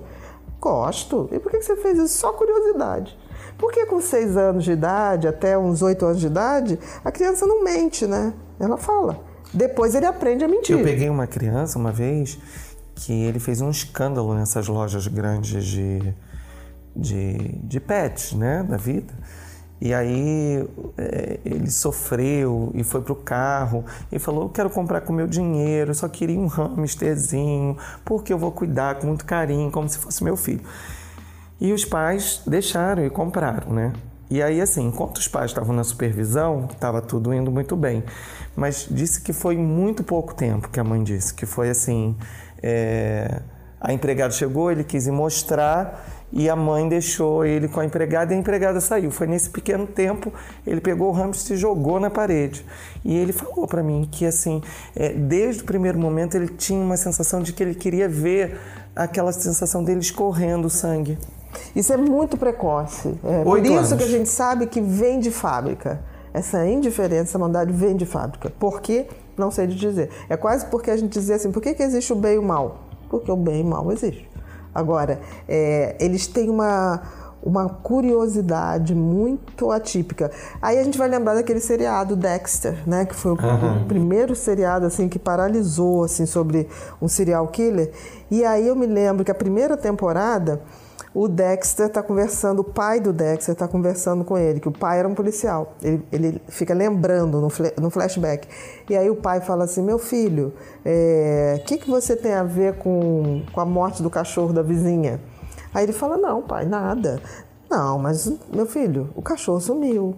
Gosto. 0.60 1.30
E 1.32 1.40
por 1.40 1.52
que, 1.52 1.60
que 1.60 1.66
você 1.66 1.76
fez 1.76 1.98
isso? 1.98 2.18
Só 2.18 2.34
curiosidade. 2.34 3.18
Porque 3.58 3.86
com 3.86 4.02
seis 4.02 4.36
anos 4.36 4.64
de 4.64 4.72
idade, 4.72 5.28
até 5.28 5.58
uns 5.58 5.82
oito 5.82 6.06
anos 6.06 6.20
de 6.20 6.28
idade, 6.28 6.80
a 7.04 7.12
criança 7.12 7.46
não 7.46 7.64
mente, 7.64 8.08
né? 8.08 8.34
Ela 8.60 8.78
fala. 8.78 9.20
Depois 9.54 9.96
ele 9.96 10.06
aprende 10.06 10.44
a 10.44 10.48
mentir. 10.48 10.78
Eu 10.78 10.84
peguei 10.84 11.10
uma 11.10 11.28
criança 11.28 11.78
uma 11.78 11.92
vez 11.92 12.38
que 12.96 13.14
ele 13.14 13.40
fez 13.40 13.62
um 13.62 13.70
escândalo 13.70 14.34
nessas 14.34 14.68
lojas 14.68 15.08
grandes 15.08 15.64
de, 15.64 16.14
de, 16.96 17.38
de 17.64 17.80
pets, 17.80 18.34
né? 18.34 18.64
Da 18.64 18.78
vida. 18.78 19.14
E 19.82 19.94
aí 19.94 20.68
é, 20.98 21.40
ele 21.46 21.72
sofreu 21.72 22.72
e 22.74 22.84
foi 22.84 23.02
pro 23.02 23.16
carro 23.16 23.86
e 24.12 24.20
falou: 24.20 24.44
Eu 24.44 24.50
quero 24.50 24.70
comprar 24.70 25.02
com 25.02 25.14
meu 25.14 25.28
dinheiro, 25.28 25.92
eu 25.92 25.96
só 25.96 26.10
queria 26.10 26.40
um 26.40 26.48
hamsterzinho, 26.48 27.78
porque 28.04 28.34
eu 28.34 28.38
vou 28.38 28.52
cuidar 28.52 28.96
com 28.96 29.08
muito 29.08 29.26
carinho, 29.26 29.72
como 29.72 29.88
se 29.88 29.98
fosse 29.98 30.24
meu 30.24 30.36
filho. 30.36 30.62
E 31.62 31.72
os 31.72 31.86
pais 31.86 32.42
deixaram 32.46 33.06
e 33.06 33.10
compraram, 33.10 33.72
né? 33.74 33.94
E 34.30 34.44
aí, 34.44 34.62
assim, 34.62 34.86
enquanto 34.86 35.18
os 35.18 35.28
pais 35.28 35.50
estavam 35.50 35.76
na 35.76 35.84
supervisão, 35.84 36.68
estava 36.72 37.02
tudo 37.02 37.34
indo 37.34 37.52
muito 37.52 37.76
bem. 37.76 38.04
Mas 38.56 38.88
disse 38.90 39.22
que 39.22 39.34
foi 39.34 39.58
muito 39.58 40.04
pouco 40.04 40.36
tempo 40.36 40.70
que 40.70 40.80
a 40.80 40.84
mãe 40.84 41.04
disse, 41.04 41.34
que 41.34 41.46
foi 41.46 41.70
assim: 41.70 42.16
é... 42.62 43.42
a 43.80 43.92
empregada 43.92 44.32
chegou, 44.32 44.72
ele 44.72 44.84
quis 44.84 45.08
ir 45.08 45.12
mostrar 45.12 46.19
e 46.32 46.50
a 46.50 46.56
mãe 46.56 46.88
deixou 46.88 47.46
ele 47.46 47.68
com 47.68 47.80
a 47.80 47.86
empregada 47.86 48.34
e 48.34 48.38
a 48.38 48.40
empregada 48.40 48.80
saiu. 48.80 49.12
Foi 49.12 49.28
nesse 49.28 49.50
pequeno 49.50 49.88
tempo, 49.88 50.32
ele 50.66 50.80
pegou 50.80 51.10
o 51.10 51.12
hamster 51.12 51.58
e 51.58 51.60
jogou 51.60 52.00
na 52.00 52.10
parede. 52.10 52.66
E 53.04 53.16
ele 53.16 53.34
falou 53.34 53.68
para 53.68 53.82
mim 53.82 54.08
que, 54.12 54.26
assim, 54.26 54.62
é, 54.96 55.10
desde 55.10 55.64
o 55.64 55.66
primeiro 55.66 55.98
momento 55.98 56.36
ele 56.36 56.48
tinha 56.48 56.80
uma 56.80 56.98
sensação 56.98 57.42
de 57.42 57.54
que 57.54 57.64
ele 57.64 57.74
queria 57.74 58.08
ver 58.08 58.58
aquela 58.96 59.32
sensação 59.32 59.84
dele 59.84 60.02
escorrendo 60.02 60.70
sangue. 60.70 61.18
Isso 61.76 61.92
é 61.92 61.98
muito 61.98 62.38
precoce. 62.38 63.18
É 63.24 63.44
por 63.44 63.64
isso 63.64 63.74
anos. 63.74 63.94
que 63.94 64.04
a 64.04 64.08
gente 64.08 64.30
sabe 64.30 64.68
que 64.68 64.82
vem 64.82 65.20
de 65.20 65.32
fábrica. 65.32 66.00
Essa 66.32 66.66
indiferença, 66.68 67.32
essa 67.32 67.40
maldade 67.40 67.74
vem 67.74 67.96
de 67.96 68.06
fábrica. 68.06 68.52
Por 68.52 68.82
quê? 68.82 69.08
Não 69.36 69.50
sei 69.50 69.66
de 69.66 69.76
dizer. 69.76 70.10
É 70.30 70.38
quase 70.38 70.66
porque 70.68 70.92
a 70.92 70.98
gente 70.98 71.12
dizia 71.12 71.36
assim, 71.36 71.52
por 71.52 71.62
que, 71.62 71.74
que 71.74 71.82
existe 71.82 72.14
o 72.14 72.16
bem 72.16 72.36
e 72.36 72.38
o 72.38 72.44
mal? 72.44 72.82
Porque 73.10 73.32
o 73.32 73.36
bem 73.36 73.62
e 73.62 73.64
o 73.64 73.66
mal 73.66 73.92
existe. 73.92 74.29
Agora, 74.74 75.20
é, 75.48 75.96
eles 76.00 76.28
têm 76.28 76.50
uma, 76.50 77.02
uma 77.42 77.70
curiosidade 77.70 78.94
muito 78.94 79.72
atípica. 79.72 80.32
Aí 80.62 80.78
a 80.78 80.84
gente 80.84 80.98
vai 80.98 81.08
lembrar 81.08 81.36
daquele 81.36 81.60
seriado 81.60 82.16
Dexter, 82.16 82.78
né, 82.88 83.06
que 83.06 83.16
foi 83.16 83.32
o, 83.32 83.36
uhum. 83.36 83.84
o, 83.84 83.86
primeiro 83.86 84.36
seriado 84.36 84.86
assim 84.86 85.08
que 85.08 85.18
paralisou 85.18 86.04
assim 86.04 86.26
sobre 86.26 86.68
um 87.02 87.08
serial 87.08 87.48
killer. 87.48 87.92
E 88.30 88.44
aí 88.44 88.68
eu 88.68 88.76
me 88.76 88.86
lembro 88.86 89.24
que 89.24 89.32
a 89.32 89.36
primeira 89.36 89.76
temporada 89.76 90.62
o 91.14 91.28
Dexter 91.28 91.88
está 91.88 92.04
conversando, 92.04 92.60
o 92.60 92.64
pai 92.64 93.00
do 93.00 93.12
Dexter 93.12 93.54
está 93.54 93.68
conversando 93.68 94.24
com 94.24 94.38
ele, 94.38 94.60
que 94.60 94.68
o 94.68 94.72
pai 94.72 95.00
era 95.00 95.08
um 95.08 95.16
policial. 95.16 95.74
Ele, 95.82 96.06
ele 96.12 96.42
fica 96.48 96.74
lembrando 96.74 97.42
no, 97.42 97.50
no 97.82 97.90
flashback. 97.90 98.48
E 98.90 98.96
aí 98.96 99.10
o 99.10 99.16
pai 99.16 99.42
fala 99.42 99.64
assim: 99.64 99.82
Meu 99.82 99.98
filho, 99.98 100.54
o 100.58 100.82
é, 100.86 101.64
que, 101.66 101.78
que 101.78 101.90
você 101.90 102.16
tem 102.16 102.34
a 102.34 102.44
ver 102.44 102.78
com, 102.78 103.44
com 103.52 103.60
a 103.60 103.66
morte 103.66 104.04
do 104.04 104.10
cachorro 104.10 104.54
da 104.54 104.62
vizinha? 104.62 105.20
Aí 105.74 105.84
ele 105.84 105.94
fala: 105.94 106.18
Não, 106.18 106.42
pai, 106.42 106.66
nada. 106.66 107.22
Não, 107.70 108.00
mas 108.00 108.32
meu 108.52 108.66
filho, 108.66 109.12
o 109.16 109.22
cachorro 109.22 109.62
sumiu. 109.62 110.16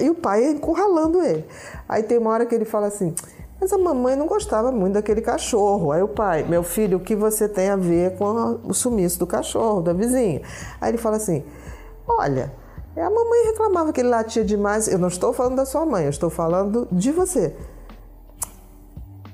E 0.00 0.10
o 0.10 0.14
pai 0.16 0.44
encurralando 0.50 1.22
ele. 1.22 1.44
Aí 1.88 2.02
tem 2.02 2.18
uma 2.18 2.30
hora 2.30 2.44
que 2.44 2.54
ele 2.54 2.64
fala 2.64 2.88
assim: 2.88 3.14
mas 3.64 3.72
a 3.72 3.78
mamãe 3.78 4.14
não 4.14 4.26
gostava 4.26 4.70
muito 4.70 4.92
daquele 4.92 5.22
cachorro. 5.22 5.90
Aí 5.90 6.02
o 6.02 6.08
pai, 6.08 6.44
meu 6.46 6.62
filho, 6.62 6.98
o 6.98 7.00
que 7.00 7.16
você 7.16 7.48
tem 7.48 7.70
a 7.70 7.76
ver 7.76 8.14
com 8.18 8.26
a, 8.26 8.50
o 8.62 8.74
sumiço 8.74 9.18
do 9.18 9.26
cachorro, 9.26 9.80
da 9.80 9.94
vizinha? 9.94 10.42
Aí 10.78 10.90
ele 10.90 10.98
fala 10.98 11.16
assim: 11.16 11.42
olha, 12.06 12.52
a 12.94 13.08
mamãe 13.08 13.46
reclamava 13.46 13.90
que 13.90 14.02
ele 14.02 14.10
latia 14.10 14.44
demais. 14.44 14.86
Eu 14.86 14.98
não 14.98 15.08
estou 15.08 15.32
falando 15.32 15.56
da 15.56 15.64
sua 15.64 15.86
mãe, 15.86 16.04
eu 16.04 16.10
estou 16.10 16.28
falando 16.28 16.86
de 16.92 17.10
você. 17.10 17.56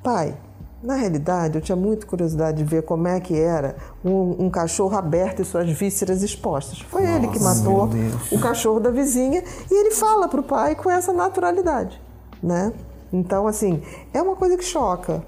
Pai, 0.00 0.36
Na 0.82 0.94
realidade, 0.94 1.58
eu 1.58 1.60
tinha 1.60 1.76
muita 1.76 2.06
curiosidade 2.06 2.56
de 2.56 2.64
ver 2.64 2.82
como 2.82 3.06
é 3.06 3.20
que 3.20 3.38
era 3.38 3.76
um, 4.02 4.46
um 4.46 4.50
cachorro 4.50 4.96
aberto 4.96 5.42
e 5.42 5.44
suas 5.44 5.68
vísceras 5.70 6.22
expostas. 6.22 6.80
Foi 6.80 7.04
ele 7.04 7.28
que 7.28 7.38
matou 7.38 7.90
o 8.32 8.38
cachorro 8.40 8.80
da 8.80 8.90
vizinha 8.90 9.44
e 9.70 9.74
ele 9.74 9.90
fala 9.90 10.26
para 10.26 10.40
o 10.40 10.42
pai 10.42 10.74
com 10.74 10.90
essa 10.90 11.12
naturalidade, 11.12 12.00
né? 12.42 12.72
Então, 13.12 13.46
assim, 13.46 13.82
é 14.14 14.20
uma 14.22 14.36
coisa 14.36 14.56
que 14.56 14.64
choca. 14.64 15.22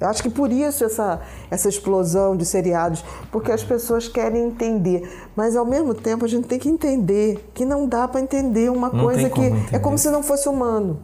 Eu 0.00 0.08
acho 0.08 0.22
que 0.22 0.30
por 0.30 0.50
isso 0.50 0.82
essa, 0.82 1.20
essa 1.50 1.68
explosão 1.68 2.34
de 2.34 2.46
seriados, 2.46 3.04
porque 3.30 3.52
as 3.52 3.62
pessoas 3.62 4.08
querem 4.08 4.46
entender. 4.46 5.06
Mas 5.36 5.54
ao 5.54 5.66
mesmo 5.66 5.92
tempo 5.92 6.24
a 6.24 6.28
gente 6.28 6.48
tem 6.48 6.58
que 6.58 6.70
entender 6.70 7.50
que 7.52 7.66
não 7.66 7.86
dá 7.86 8.08
para 8.08 8.20
entender 8.22 8.70
uma 8.70 8.88
Não 8.88 9.04
coisa 9.04 9.28
que 9.28 9.34
como 9.34 9.46
entender. 9.46 9.76
é 9.76 9.78
como 9.78 9.98
se 9.98 10.08
não 10.10 10.22
fosse 10.22 10.48
humano. 10.48 11.00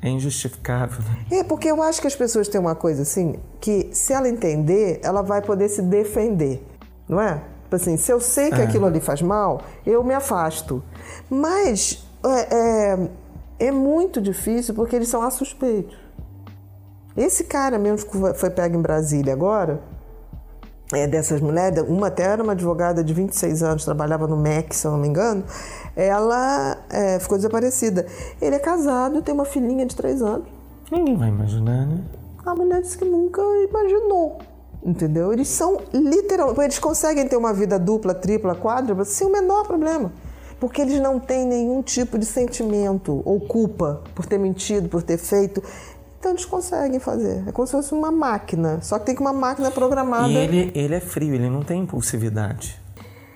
É 0.00 0.08
injustificável. 0.08 0.98
né? 1.30 1.38
É, 1.38 1.44
porque 1.44 1.68
eu 1.70 1.80
acho 1.80 2.00
que 2.00 2.08
as 2.08 2.16
pessoas 2.16 2.48
têm 2.48 2.60
uma 2.60 2.74
coisa 2.74 3.02
assim, 3.02 3.36
que 3.60 3.88
se 3.92 4.12
ela 4.12 4.28
entender, 4.28 4.98
ela 5.04 5.22
vai 5.22 5.40
poder 5.40 5.68
se 5.68 5.80
defender, 5.80 6.66
não 7.08 7.20
é? 7.20 7.40
Tipo 7.62 7.76
assim, 7.76 7.96
se 7.96 8.12
eu 8.12 8.20
sei 8.20 8.50
que 8.50 8.60
aquilo 8.60 8.84
ali 8.86 8.98
faz 8.98 9.22
mal, 9.22 9.62
eu 9.86 10.02
me 10.02 10.12
afasto. 10.12 10.82
Mas 11.30 12.04
é, 12.24 12.56
é, 12.94 12.98
é 13.66 13.72
muito 13.72 14.20
difícil 14.20 14.74
porque 14.74 14.96
eles 14.96 15.08
são 15.08 15.22
assuspeitos. 15.22 15.96
Esse 17.16 17.44
cara 17.44 17.78
mesmo 17.78 18.08
que 18.08 18.38
foi 18.38 18.50
pego 18.50 18.76
em 18.76 18.82
Brasília 18.82 19.32
agora, 19.32 19.80
é, 20.92 21.06
dessas 21.06 21.40
mulheres, 21.40 21.82
uma 21.88 22.08
até 22.08 22.24
era 22.24 22.42
uma 22.42 22.52
advogada 22.52 23.02
de 23.02 23.14
26 23.14 23.62
anos, 23.62 23.84
trabalhava 23.84 24.26
no 24.26 24.36
MEC, 24.36 24.74
se 24.74 24.86
eu 24.86 24.92
não 24.92 24.98
me 24.98 25.08
engano, 25.08 25.44
ela 25.96 26.76
é, 26.90 27.18
ficou 27.18 27.38
desaparecida. 27.38 28.06
Ele 28.40 28.56
é 28.56 28.58
casado, 28.58 29.22
tem 29.22 29.34
uma 29.34 29.44
filhinha 29.44 29.86
de 29.86 29.96
3 29.96 30.22
anos. 30.22 30.46
Ninguém 30.90 31.16
vai 31.16 31.28
imaginar, 31.28 31.86
né? 31.86 32.02
A 32.44 32.54
mulher 32.54 32.82
disse 32.82 32.98
que 32.98 33.04
nunca 33.04 33.40
imaginou. 33.68 34.38
Entendeu? 34.84 35.32
Eles 35.32 35.48
são 35.48 35.78
literalmente. 35.94 36.60
Eles 36.60 36.78
conseguem 36.78 37.26
ter 37.28 37.36
uma 37.36 37.54
vida 37.54 37.78
dupla, 37.78 38.14
tripla, 38.14 38.54
quádrupla 38.54 39.04
sem 39.04 39.26
o 39.26 39.30
menor 39.30 39.64
problema. 39.64 40.12
Porque 40.62 40.80
eles 40.80 41.00
não 41.00 41.18
têm 41.18 41.44
nenhum 41.44 41.82
tipo 41.82 42.16
de 42.16 42.24
sentimento 42.24 43.20
ou 43.24 43.40
culpa 43.40 44.00
por 44.14 44.26
ter 44.26 44.38
mentido, 44.38 44.88
por 44.88 45.02
ter 45.02 45.18
feito. 45.18 45.60
Então 46.20 46.30
eles 46.30 46.44
conseguem 46.44 47.00
fazer. 47.00 47.42
É 47.48 47.50
como 47.50 47.66
se 47.66 47.72
fosse 47.72 47.92
uma 47.92 48.12
máquina. 48.12 48.78
Só 48.80 48.96
que 48.96 49.06
tem 49.06 49.14
que 49.16 49.20
uma 49.20 49.32
máquina 49.32 49.72
programada. 49.72 50.28
E 50.28 50.36
ele, 50.36 50.70
ele 50.72 50.94
é 50.94 51.00
frio, 51.00 51.34
ele 51.34 51.50
não 51.50 51.62
tem 51.62 51.80
impulsividade. 51.82 52.80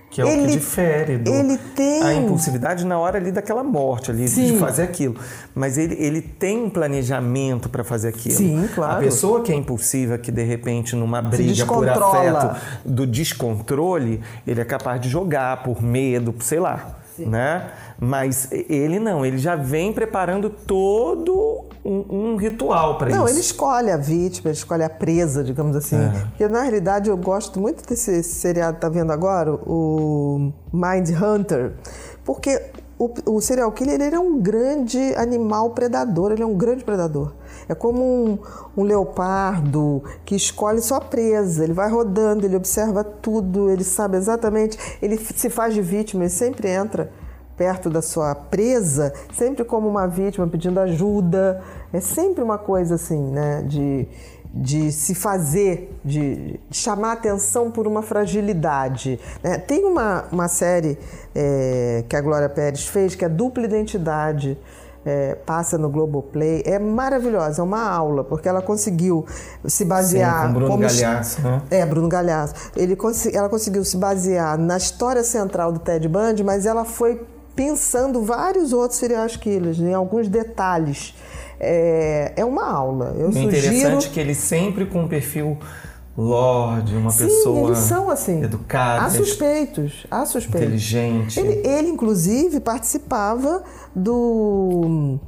Que 0.09 0.21
é 0.21 0.25
o 0.25 0.29
Ele- 0.29 0.43
que 0.47 0.53
difere 0.53 1.19
do, 1.19 1.29
ele 1.35 1.59
tem- 1.75 2.01
a 2.01 2.15
impulsividade 2.15 2.87
na 2.87 2.97
hora 2.97 3.19
ali 3.19 3.33
daquela 3.33 3.65
morte, 3.65 4.13
ali, 4.13 4.23
de 4.27 4.31
Sim. 4.31 4.59
fazer 4.61 4.85
aquilo. 4.85 5.17
Mas 5.53 5.77
ele, 5.77 5.97
ele 5.99 6.23
tem 6.23 6.63
um 6.63 6.71
planejamento 6.71 7.69
para 7.69 7.83
fazer 7.83 8.11
aquilo. 8.11 8.37
Sim, 8.37 8.69
claro. 8.73 8.99
A 8.99 9.01
pessoa 9.01 9.43
que 9.43 9.51
é 9.51 9.57
impulsiva, 9.57 10.17
que 10.17 10.31
de 10.31 10.45
repente 10.45 10.95
numa 10.95 11.21
briga 11.21 11.67
por 11.67 11.89
afeto, 11.89 12.57
do 12.85 13.05
descontrole, 13.05 14.23
ele 14.47 14.61
é 14.61 14.65
capaz 14.65 15.01
de 15.01 15.09
jogar 15.09 15.65
por 15.65 15.83
medo, 15.83 16.33
sei 16.41 16.61
lá. 16.61 17.01
Né? 17.25 17.71
Mas 17.99 18.49
ele 18.51 18.99
não, 18.99 19.25
ele 19.25 19.39
já 19.39 19.57
vem 19.57 19.93
preparando 19.93 20.51
todo 20.51 21.65
um, 21.85 22.33
um 22.33 22.37
ritual 22.37 22.99
para 22.99 23.11
isso. 23.11 23.19
Não, 23.19 23.29
ele 23.29 23.41
escolhe 23.41 23.91
a 23.91 23.97
vítima, 23.97 24.51
ele 24.51 24.59
escolhe 24.59 24.83
a 24.83 24.91
presa, 24.91 25.45
digamos 25.45 25.77
assim. 25.77 25.97
Porque 26.29 26.49
na 26.49 26.63
realidade 26.63 27.09
eu 27.09 27.17
gosto 27.17 27.61
muito 27.61 27.87
desse 27.89 28.23
seriado 28.23 28.75
que 28.75 28.81
tá 28.81 28.89
vendo 28.89 29.13
agora, 29.13 29.55
o 29.55 30.53
Mind 30.73 31.09
Hunter, 31.11 31.73
porque 32.25 32.61
o, 32.99 33.11
o 33.27 33.41
serial 33.41 33.71
killer 33.73 34.01
ele 34.01 34.15
é 34.15 34.19
um 34.19 34.41
grande 34.41 35.15
animal 35.17 35.71
predador, 35.71 36.33
ele 36.33 36.43
é 36.43 36.47
um 36.47 36.55
grande 36.55 36.85
predador. 36.85 37.33
É 37.69 37.75
como 37.75 38.03
um, 38.03 38.39
um 38.77 38.83
leopardo 38.85 40.03
que 40.25 40.37
escolhe 40.37 40.81
sua 40.81 41.01
presa, 41.01 41.65
ele 41.65 41.73
vai 41.73 41.91
rodando, 41.91 42.47
ele 42.47 42.57
observa 42.57 43.03
tudo, 43.03 43.71
ele 43.71 43.85
sabe 43.85 44.17
exatamente, 44.17 44.79
ele 45.03 45.17
se 45.19 45.51
faz 45.51 45.75
de 45.75 45.83
vítima, 45.83 46.25
ele 46.25 46.31
sempre 46.31 46.69
entra 46.69 47.11
perto 47.57 47.89
da 47.89 48.03
sua 48.03 48.35
presa, 48.35 49.13
sempre 49.35 49.65
como 49.65 49.89
uma 49.89 50.07
vítima 50.07 50.47
pedindo 50.47 50.79
ajuda. 50.79 51.63
É 51.93 52.01
sempre 52.01 52.45
uma 52.45 52.59
coisa 52.59 52.97
assim, 52.97 53.31
né? 53.31 53.63
De, 53.67 54.07
de 54.53 54.93
se 54.93 55.15
fazer, 55.15 55.99
de 56.05 56.61
chamar 56.71 57.13
atenção 57.13 57.71
por 57.71 57.87
uma 57.87 58.03
fragilidade. 58.03 59.19
né? 59.43 59.59
Tem 59.59 59.85
uma, 59.85 60.25
uma 60.31 60.49
série 60.49 60.99
é, 61.35 62.05
que 62.09 62.15
a 62.15 62.21
Glória 62.21 62.49
Pérez 62.49 62.87
fez, 62.87 63.15
que 63.15 63.25
é 63.25 63.29
Dupla 63.29 63.65
Identidade. 63.65 64.59
É, 65.07 65.37
passa 65.37 65.79
no 65.79 65.89
Globoplay, 65.89 66.63
é 66.67 66.79
maravilhosa, 66.81 67.63
é 67.63 67.65
uma 67.65 67.89
aula, 67.89 68.25
porque 68.25 68.49
ela 68.49 68.61
conseguiu 68.61 69.25
se 69.65 69.85
basear 69.85 70.49
com 70.49 70.53
Bruno 70.55 70.67
como- 70.73 70.83
Galhaço, 70.83 71.41
né? 71.43 71.63
é, 71.71 71.87
Bruno 71.87 72.09
Galhaço. 72.09 72.55
Ele 72.77 72.99
ela 73.33 73.49
conseguiu 73.49 73.85
se 73.85 73.97
basear 73.97 74.59
na 74.59 74.77
história 74.77 75.23
central 75.23 75.71
do 75.73 75.79
Ted 75.79 76.09
Bundy, 76.09 76.43
mas 76.43 76.67
ela 76.67 76.85
foi 76.85 77.25
pensando 77.55 78.23
vários 78.23 78.73
outros 78.73 78.99
serial 78.99 79.27
killers, 79.29 79.79
em 79.79 79.95
alguns 79.95 80.29
detalhes. 80.29 81.15
É, 81.59 82.33
é 82.37 82.45
uma 82.45 82.71
aula. 82.71 83.15
Eu 83.17 83.29
O 83.29 83.33
sugiro. 83.33 83.49
interessante 83.57 84.09
é 84.09 84.11
que 84.11 84.21
ele 84.21 84.35
sempre 84.35 84.85
com 84.85 85.03
um 85.03 85.09
perfil 85.09 85.57
lorde, 86.17 86.97
uma 86.97 87.11
Sim, 87.11 87.27
pessoa 87.27 87.69
eles 87.69 87.79
são 87.79 88.11
assim. 88.11 88.43
educada, 88.43 89.05
Há 89.07 89.11
suspeitos, 89.11 90.07
há 90.11 90.25
suspeitos. 90.25 90.63
inteligente. 90.63 91.39
Ele, 91.39 91.67
ele, 91.67 91.89
inclusive, 91.89 92.61
participava 92.61 93.63
do. 93.95 95.19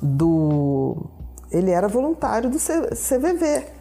do. 0.00 0.96
Ele 1.50 1.70
era 1.70 1.88
voluntário 1.88 2.50
do 2.50 2.58
CVV. 2.58 3.77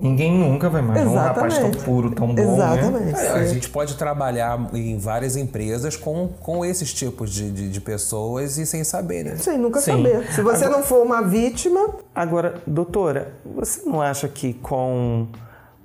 Ninguém 0.00 0.32
nunca 0.32 0.68
vai 0.68 0.82
imaginar 0.82 1.10
um 1.10 1.14
rapaz 1.14 1.58
tão 1.58 1.70
puro, 1.70 2.10
tão 2.10 2.34
bom, 2.34 2.56
né? 2.56 2.78
Exatamente. 2.78 3.20
É, 3.20 3.30
a 3.30 3.44
gente 3.46 3.68
pode 3.68 3.96
trabalhar 3.96 4.68
em 4.72 4.98
várias 4.98 5.36
empresas 5.36 5.96
com, 5.96 6.28
com 6.40 6.64
esses 6.64 6.92
tipos 6.92 7.32
de, 7.32 7.50
de, 7.50 7.68
de 7.68 7.80
pessoas 7.80 8.58
e 8.58 8.66
sem 8.66 8.84
saber, 8.84 9.24
né? 9.24 9.36
Sem 9.36 9.58
nunca 9.58 9.80
Sim. 9.80 9.92
saber. 9.92 10.32
Se 10.32 10.42
você 10.42 10.68
não 10.68 10.82
for 10.82 11.02
uma 11.04 11.22
vítima, 11.22 11.94
Agora, 12.18 12.60
doutora, 12.66 13.32
você 13.44 13.88
não 13.88 14.02
acha 14.02 14.26
que 14.26 14.52
com 14.52 15.28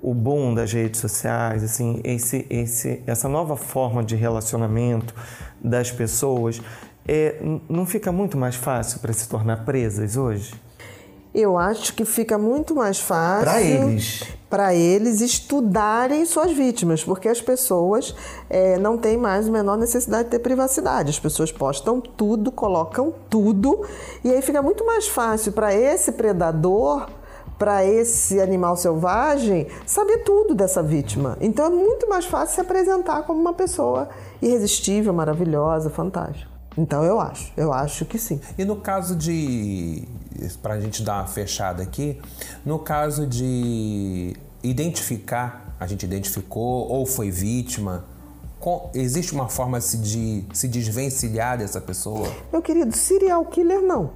o 0.01 0.15
boom 0.15 0.55
das 0.55 0.73
redes 0.73 0.99
sociais, 0.99 1.63
assim, 1.63 2.01
esse, 2.03 2.47
esse, 2.49 3.03
essa 3.05 3.29
nova 3.29 3.55
forma 3.55 4.03
de 4.03 4.15
relacionamento 4.15 5.13
das 5.63 5.91
pessoas, 5.91 6.59
é, 7.07 7.35
não 7.69 7.85
fica 7.85 8.11
muito 8.11 8.35
mais 8.35 8.55
fácil 8.55 8.99
para 8.99 9.13
se 9.13 9.29
tornar 9.29 9.57
presas 9.63 10.17
hoje? 10.17 10.55
Eu 11.33 11.57
acho 11.57 11.95
que 11.95 12.05
fica 12.05 12.37
muito 12.37 12.75
mais 12.75 12.99
fácil 12.99 13.45
Pra 13.45 13.61
eles. 13.61 14.23
para 14.49 14.75
eles 14.75 15.19
estudarem 15.19 16.25
suas 16.27 16.51
vítimas, 16.51 17.03
porque 17.03 17.27
as 17.27 17.41
pessoas 17.41 18.13
eh, 18.51 18.77
não 18.77 18.99
têm 18.99 19.17
mais 19.17 19.47
a 19.47 19.51
menor 19.51 19.75
necessidade 19.75 20.25
de 20.25 20.29
ter 20.29 20.39
privacidade. 20.39 21.09
As 21.09 21.19
pessoas 21.19 21.51
postam 21.51 21.99
tudo, 21.99 22.51
colocam 22.51 23.11
tudo, 23.31 23.81
e 24.23 24.29
aí 24.31 24.43
fica 24.43 24.61
muito 24.61 24.85
mais 24.85 25.07
fácil 25.07 25.53
para 25.53 25.73
esse 25.73 26.11
predador, 26.11 27.07
para 27.57 27.83
esse 27.83 28.39
animal 28.39 28.77
selvagem, 28.77 29.65
saber 29.87 30.19
tudo 30.19 30.53
dessa 30.53 30.83
vítima. 30.83 31.35
Então 31.41 31.65
é 31.65 31.69
muito 31.69 32.07
mais 32.07 32.25
fácil 32.25 32.53
se 32.55 32.61
apresentar 32.61 33.23
como 33.23 33.41
uma 33.41 33.53
pessoa 33.53 34.07
irresistível, 34.39 35.11
maravilhosa, 35.13 35.89
fantástica. 35.89 36.52
Então 36.77 37.03
eu 37.03 37.19
acho, 37.19 37.51
eu 37.55 37.71
acho 37.71 38.05
que 38.05 38.17
sim. 38.17 38.39
E 38.57 38.65
no 38.65 38.75
caso 38.77 39.15
de. 39.15 40.07
Para 40.61 40.73
a 40.73 40.79
gente 40.79 41.03
dar 41.03 41.17
uma 41.21 41.27
fechada 41.27 41.83
aqui, 41.83 42.19
no 42.65 42.79
caso 42.79 43.25
de 43.27 44.35
identificar, 44.63 45.75
a 45.79 45.85
gente 45.85 46.03
identificou 46.03 46.87
ou 46.89 47.05
foi 47.05 47.29
vítima, 47.29 48.05
com- 48.59 48.89
existe 48.93 49.33
uma 49.33 49.47
forma 49.49 49.79
de 49.79 49.85
se, 49.85 49.97
de 49.97 50.45
se 50.53 50.67
desvencilhar 50.67 51.57
dessa 51.57 51.79
pessoa? 51.79 52.27
Meu 52.51 52.61
querido, 52.61 52.95
serial 52.95 53.45
killer 53.45 53.81
não. 53.81 54.11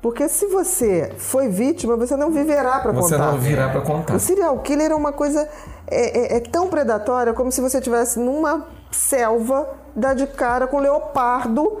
Porque 0.00 0.28
se 0.28 0.46
você 0.46 1.12
foi 1.16 1.48
vítima, 1.48 1.96
você 1.96 2.16
não 2.16 2.30
viverá 2.32 2.80
para 2.80 2.92
contar. 2.92 3.02
Você 3.08 3.16
não 3.16 3.38
virá 3.38 3.68
para 3.68 3.80
contar. 3.82 4.14
O 4.14 4.20
serial 4.20 4.58
killer 4.60 4.90
é 4.90 4.94
uma 4.94 5.12
coisa 5.12 5.48
é, 5.86 6.34
é- 6.34 6.36
é 6.36 6.40
tão 6.40 6.68
predatória 6.68 7.32
como 7.32 7.50
se 7.52 7.60
você 7.60 7.78
estivesse 7.78 8.18
numa 8.18 8.66
selva, 8.90 9.68
dar 9.94 10.14
de 10.14 10.26
cara 10.26 10.66
com 10.66 10.78
leopardo. 10.78 11.80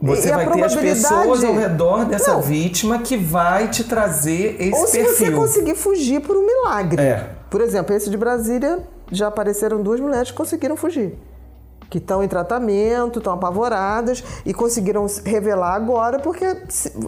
Você 0.00 0.28
E 0.28 0.32
a 0.32 0.36
vai 0.36 0.50
ter 0.52 0.64
as 0.64 0.76
pessoas 0.76 1.42
ao 1.42 1.54
redor 1.54 2.04
dessa 2.04 2.34
Não. 2.34 2.40
vítima 2.40 3.00
que 3.00 3.16
vai 3.16 3.68
te 3.68 3.82
trazer 3.82 4.56
esse 4.60 4.80
Ou 4.80 4.86
se 4.86 5.02
você 5.02 5.30
conseguir 5.32 5.74
fugir 5.74 6.20
por 6.20 6.36
um 6.36 6.46
milagre. 6.46 7.02
É. 7.02 7.30
Por 7.50 7.60
exemplo, 7.60 7.94
esse 7.96 8.08
de 8.08 8.16
Brasília, 8.16 8.78
já 9.10 9.26
apareceram 9.26 9.82
duas 9.82 9.98
mulheres 9.98 10.30
que 10.30 10.36
conseguiram 10.36 10.76
fugir. 10.76 11.18
Que 11.90 11.96
estão 11.98 12.22
em 12.22 12.28
tratamento, 12.28 13.18
estão 13.18 13.32
apavoradas 13.32 14.22
e 14.44 14.52
conseguiram 14.52 15.08
se 15.08 15.22
revelar 15.28 15.74
agora 15.74 16.18
porque 16.18 16.44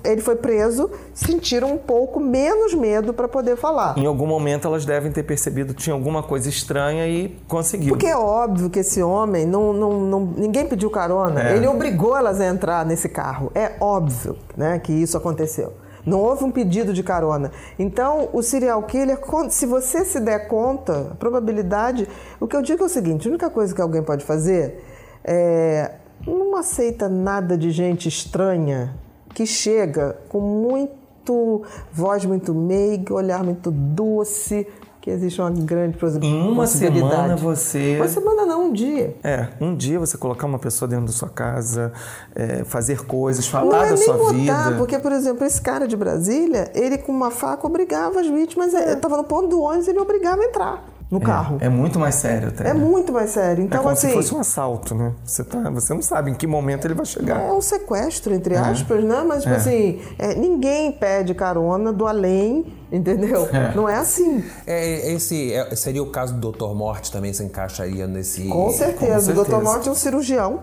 ele 0.04 0.22
foi 0.22 0.36
preso, 0.36 0.90
sentiram 1.12 1.72
um 1.74 1.76
pouco 1.78 2.18
menos 2.18 2.72
medo 2.72 3.12
para 3.12 3.28
poder 3.28 3.56
falar. 3.56 3.98
Em 3.98 4.06
algum 4.06 4.26
momento 4.26 4.66
elas 4.66 4.86
devem 4.86 5.12
ter 5.12 5.22
percebido 5.22 5.74
que 5.74 5.82
tinha 5.82 5.92
alguma 5.94 6.22
coisa 6.22 6.48
estranha 6.48 7.06
e 7.06 7.36
conseguiu. 7.46 7.90
Porque 7.90 8.06
é 8.06 8.16
óbvio 8.16 8.70
que 8.70 8.78
esse 8.78 9.02
homem, 9.02 9.44
não, 9.46 9.72
não, 9.74 10.00
não- 10.00 10.34
ninguém 10.36 10.66
pediu 10.66 10.88
carona, 10.90 11.50
É. 11.50 11.56
ele 11.56 11.66
obrigou 11.66 12.16
elas 12.16 12.40
a 12.40 12.46
entrar 12.46 12.86
nesse 12.86 13.08
carro. 13.08 13.52
É 13.54 13.72
óbvio 13.80 14.36
né, 14.56 14.78
que 14.78 14.92
isso 14.92 15.16
aconteceu. 15.16 15.74
Não 16.04 16.20
houve 16.20 16.44
um 16.44 16.50
pedido 16.50 16.92
de 16.92 17.02
carona. 17.02 17.50
Então, 17.78 18.28
o 18.32 18.42
serial 18.42 18.82
killer, 18.84 19.18
se 19.50 19.66
você 19.66 20.04
se 20.04 20.20
der 20.20 20.48
conta, 20.48 21.10
a 21.12 21.14
probabilidade. 21.14 22.08
O 22.38 22.46
que 22.46 22.56
eu 22.56 22.62
digo 22.62 22.82
é 22.82 22.86
o 22.86 22.88
seguinte: 22.88 23.26
a 23.26 23.30
única 23.30 23.50
coisa 23.50 23.74
que 23.74 23.80
alguém 23.80 24.02
pode 24.02 24.24
fazer 24.24 24.82
é. 25.24 25.92
Não 26.26 26.54
aceita 26.54 27.08
nada 27.08 27.56
de 27.56 27.70
gente 27.70 28.06
estranha 28.06 28.94
que 29.34 29.46
chega 29.46 30.18
com 30.28 30.38
muito 30.38 31.62
voz 31.90 32.26
muito 32.26 32.54
meiga, 32.54 33.14
olhar 33.14 33.42
muito 33.42 33.70
doce, 33.70 34.66
que 35.00 35.10
existe 35.10 35.40
uma 35.40 35.50
grande 35.50 35.96
possibilidade. 35.96 36.52
Uma 36.52 36.66
semana 36.66 37.36
você. 37.36 37.96
Uma 37.96 38.08
semana 38.08 38.44
não, 38.44 38.66
um 38.66 38.72
dia. 38.72 39.16
É, 39.24 39.48
um 39.60 39.74
dia 39.74 39.98
você 39.98 40.18
colocar 40.18 40.46
uma 40.46 40.58
pessoa 40.58 40.88
dentro 40.88 41.06
da 41.06 41.12
sua 41.12 41.28
casa, 41.28 41.92
é, 42.34 42.64
fazer 42.64 43.06
coisas, 43.06 43.48
falar 43.48 43.86
é 43.86 43.90
da 43.90 43.96
sua 43.96 44.16
botar, 44.16 44.32
vida. 44.32 44.74
Porque, 44.76 44.98
por 44.98 45.12
exemplo, 45.12 45.44
esse 45.46 45.60
cara 45.60 45.88
de 45.88 45.96
Brasília, 45.96 46.70
ele 46.74 46.98
com 46.98 47.12
uma 47.12 47.30
faca 47.30 47.66
obrigava 47.66 48.20
as 48.20 48.26
vítimas. 48.26 48.74
É. 48.74 48.92
Estava 48.92 49.16
no 49.16 49.24
ponto 49.24 49.48
do 49.48 49.60
ônibus, 49.60 49.88
ele 49.88 49.98
obrigava 49.98 50.42
a 50.42 50.44
entrar 50.44 50.99
no 51.10 51.18
é, 51.18 51.20
carro. 51.20 51.58
É 51.60 51.68
muito 51.68 51.98
mais 51.98 52.14
sério 52.14 52.48
até. 52.48 52.68
É 52.68 52.74
muito 52.74 53.12
mais 53.12 53.30
sério. 53.30 53.64
Então, 53.64 53.80
é 53.80 53.82
como 53.82 53.92
assim, 53.92 54.08
se 54.08 54.14
fosse 54.14 54.34
um 54.34 54.38
assalto, 54.38 54.94
né? 54.94 55.12
Você, 55.24 55.42
tá, 55.42 55.68
você 55.70 55.92
não 55.92 56.02
sabe 56.02 56.30
em 56.30 56.34
que 56.34 56.46
momento 56.46 56.86
ele 56.86 56.94
vai 56.94 57.04
chegar. 57.04 57.40
É 57.40 57.52
um 57.52 57.60
sequestro, 57.60 58.32
entre 58.32 58.56
aspas, 58.56 59.02
né? 59.02 59.24
Mas, 59.26 59.42
tipo 59.42 59.54
É. 59.54 59.56
assim, 59.56 60.00
é, 60.18 60.34
ninguém 60.34 60.92
pede 60.92 61.34
carona 61.34 61.92
do 61.92 62.06
além, 62.06 62.72
entendeu? 62.92 63.48
É. 63.52 63.74
Não 63.74 63.88
é 63.88 63.96
assim. 63.96 64.44
É, 64.66 65.12
esse 65.12 65.52
é- 65.52 65.74
seria 65.74 66.02
o 66.02 66.10
caso 66.10 66.34
do 66.34 66.52
Dr. 66.52 66.74
Morte 66.74 67.10
também 67.10 67.32
se 67.32 67.42
encaixaria 67.42 68.06
nesse. 68.06 68.44
Com 68.48 68.70
certeza. 68.70 69.32
O 69.32 69.34
Dr. 69.34 69.46
certeza. 69.46 69.60
Morte 69.60 69.88
é 69.88 69.92
um 69.92 69.94
cirurgião, 69.94 70.60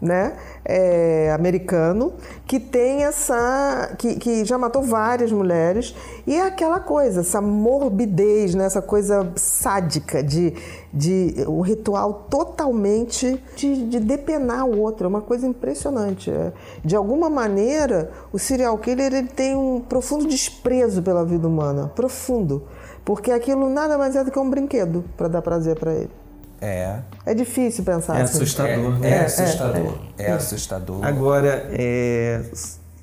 né? 0.00 0.36
É, 0.64 1.32
americano, 1.32 2.12
que 2.46 2.60
tem 2.60 3.04
essa. 3.04 3.94
Que, 3.98 4.16
que 4.16 4.44
já 4.44 4.58
matou 4.58 4.82
várias 4.82 5.32
mulheres. 5.32 5.94
E 6.26 6.34
é 6.34 6.42
aquela 6.42 6.80
coisa, 6.80 7.20
essa 7.20 7.40
morbidez, 7.40 8.54
né? 8.54 8.64
essa 8.66 8.82
coisa 8.82 9.32
sádica 9.36 10.22
de, 10.22 10.52
de 10.92 11.34
um 11.48 11.60
ritual 11.60 12.26
totalmente 12.28 13.42
de, 13.56 13.86
de 13.86 14.00
depenar 14.00 14.66
o 14.66 14.78
outro. 14.78 15.06
É 15.06 15.08
uma 15.08 15.22
coisa 15.22 15.46
impressionante. 15.46 16.30
É, 16.30 16.52
De 16.84 16.94
alguma 16.94 17.30
maneira, 17.30 18.10
o 18.32 18.38
serial 18.38 18.76
killer 18.78 19.14
ele 19.14 19.28
tem 19.28 19.56
um 19.56 19.80
profundo 19.80 20.26
desprezo 20.26 21.02
pela 21.02 21.24
vida 21.24 21.48
humana. 21.48 21.90
Profundo. 21.94 22.64
Porque 23.04 23.30
aquilo 23.30 23.70
nada 23.70 23.96
mais 23.96 24.16
é 24.16 24.24
do 24.24 24.30
que 24.30 24.38
um 24.38 24.50
brinquedo 24.50 25.04
para 25.16 25.28
dar 25.28 25.40
prazer 25.40 25.78
para 25.78 25.94
ele. 25.94 26.25
É. 26.60 26.98
É 27.24 27.34
difícil 27.34 27.84
pensar 27.84 28.18
É 28.18 28.22
assim. 28.22 28.36
assustador, 28.38 28.96
É, 28.96 28.98
né? 28.98 29.10
é 29.10 29.24
assustador. 29.24 29.98
É, 30.18 30.32
assustador. 30.32 31.04
Agora, 31.04 31.68
é, 31.72 32.40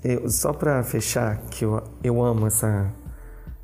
eu- 0.04 0.30
só 0.30 0.52
para 0.54 0.82
fechar, 0.84 1.38
que 1.52 1.64
eu, 1.66 1.82
eu 2.04 2.24
amo 2.24 2.48
essa, 2.48 2.88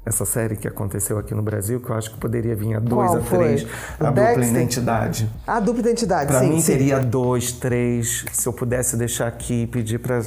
essa 0.06 0.26
série 0.26 0.56
que 0.56 0.68
aconteceu 0.68 1.18
aqui 1.18 1.34
no 1.34 1.42
Brasil, 1.42 1.80
que 1.82 1.90
eu 1.90 1.96
acho 1.96 2.12
que 2.12 2.18
poderia 2.20 2.56
vir 2.56 2.76
a 2.76 2.80
dois, 2.80 3.10
Qual 3.10 3.18
a 3.20 3.24
foi? 3.24 3.38
três. 3.40 3.64
O 4.00 4.06
A 4.06 4.12
Dexter? 4.12 4.36
dupla 4.36 4.46
identidade. 4.46 5.30
A 5.48 5.60
dupla 5.60 5.82
identidade, 5.82 6.28
Para 6.32 6.40
sim. 6.42 6.50
mim 6.50 6.62
sim. 6.62 6.72
teria 6.72 7.00
dois, 7.00 7.52
três. 7.52 8.26
Se 8.32 8.48
eu 8.48 8.54
pudesse 8.54 8.96
deixar 8.96 9.28
aqui 9.28 9.64
e 9.64 9.68
pedir 9.68 10.00
para 10.00 10.18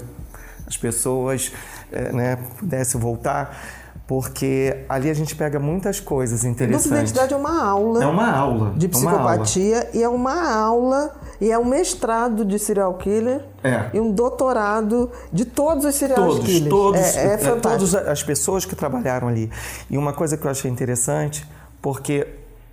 as 0.67 0.77
pessoas, 0.77 1.53
né, 2.13 2.37
pudesse 2.59 2.97
voltar, 2.97 3.57
porque 4.13 4.77
ali 4.91 5.09
a 5.09 5.15
gente 5.15 5.35
pega 5.35 5.59
muitas 5.59 5.99
coisas 5.99 6.41
Dupla 6.41 6.51
interessantes. 6.53 6.87
identidade 6.91 7.33
é 7.33 7.37
uma 7.39 7.65
aula 7.65 8.05
É 8.05 8.07
uma 8.07 8.31
aula. 8.31 8.75
de 8.77 8.85
é 8.85 8.99
uma 8.99 9.11
aula. 9.11 9.23
psicopatia 9.23 9.89
e 9.95 10.03
é 10.03 10.09
uma 10.09 10.53
aula 10.55 11.15
e 11.41 11.51
é 11.51 11.59
um 11.59 11.65
mestrado 11.65 12.45
de 12.45 12.59
serial 12.59 12.93
killer 12.99 13.41
É. 13.65 13.87
e 13.95 13.99
um 13.99 14.13
doutorado 14.13 15.11
de 15.33 15.47
todos 15.47 15.87
os 15.87 15.95
serial 15.95 16.19
Todos, 16.29 16.45
killers. 16.45 16.69
todos, 16.69 17.01
é, 17.01 17.27
é 17.27 17.33
é, 17.33 17.37
todas 17.57 17.95
as 17.95 18.23
pessoas 18.23 18.67
que 18.67 18.77
trabalharam 18.77 19.29
ali. 19.29 19.51
E 19.89 19.97
uma 19.97 20.13
coisa 20.13 20.37
que 20.37 20.47
eu 20.47 20.51
achei 20.51 20.71
interessante, 20.71 21.49
porque 21.81 22.27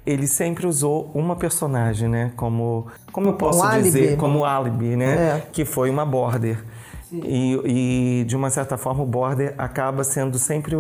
ele 0.06 0.28
sempre 0.28 0.68
usou 0.68 1.10
uma 1.14 1.38
personagem, 1.38 2.10
né? 2.10 2.34
Como, 2.36 2.86
como 3.14 3.28
eu 3.30 3.34
posso 3.36 3.66
Um 3.66 3.82
dizer, 3.82 4.00
álibi. 4.00 4.18
como 4.18 4.44
álibi, 4.44 4.96
né? 4.98 5.38
É. 5.38 5.44
Que 5.54 5.64
foi 5.64 5.90
uma 5.90 6.06
border. 6.06 6.62
E, 7.12 8.20
e, 8.22 8.24
de 8.26 8.36
uma 8.36 8.52
certa 8.52 8.78
forma 8.78 9.02
o 9.02 9.06
border 9.06 9.56
acaba 9.58 10.04
sendo 10.04 10.38
sempre 10.38 10.78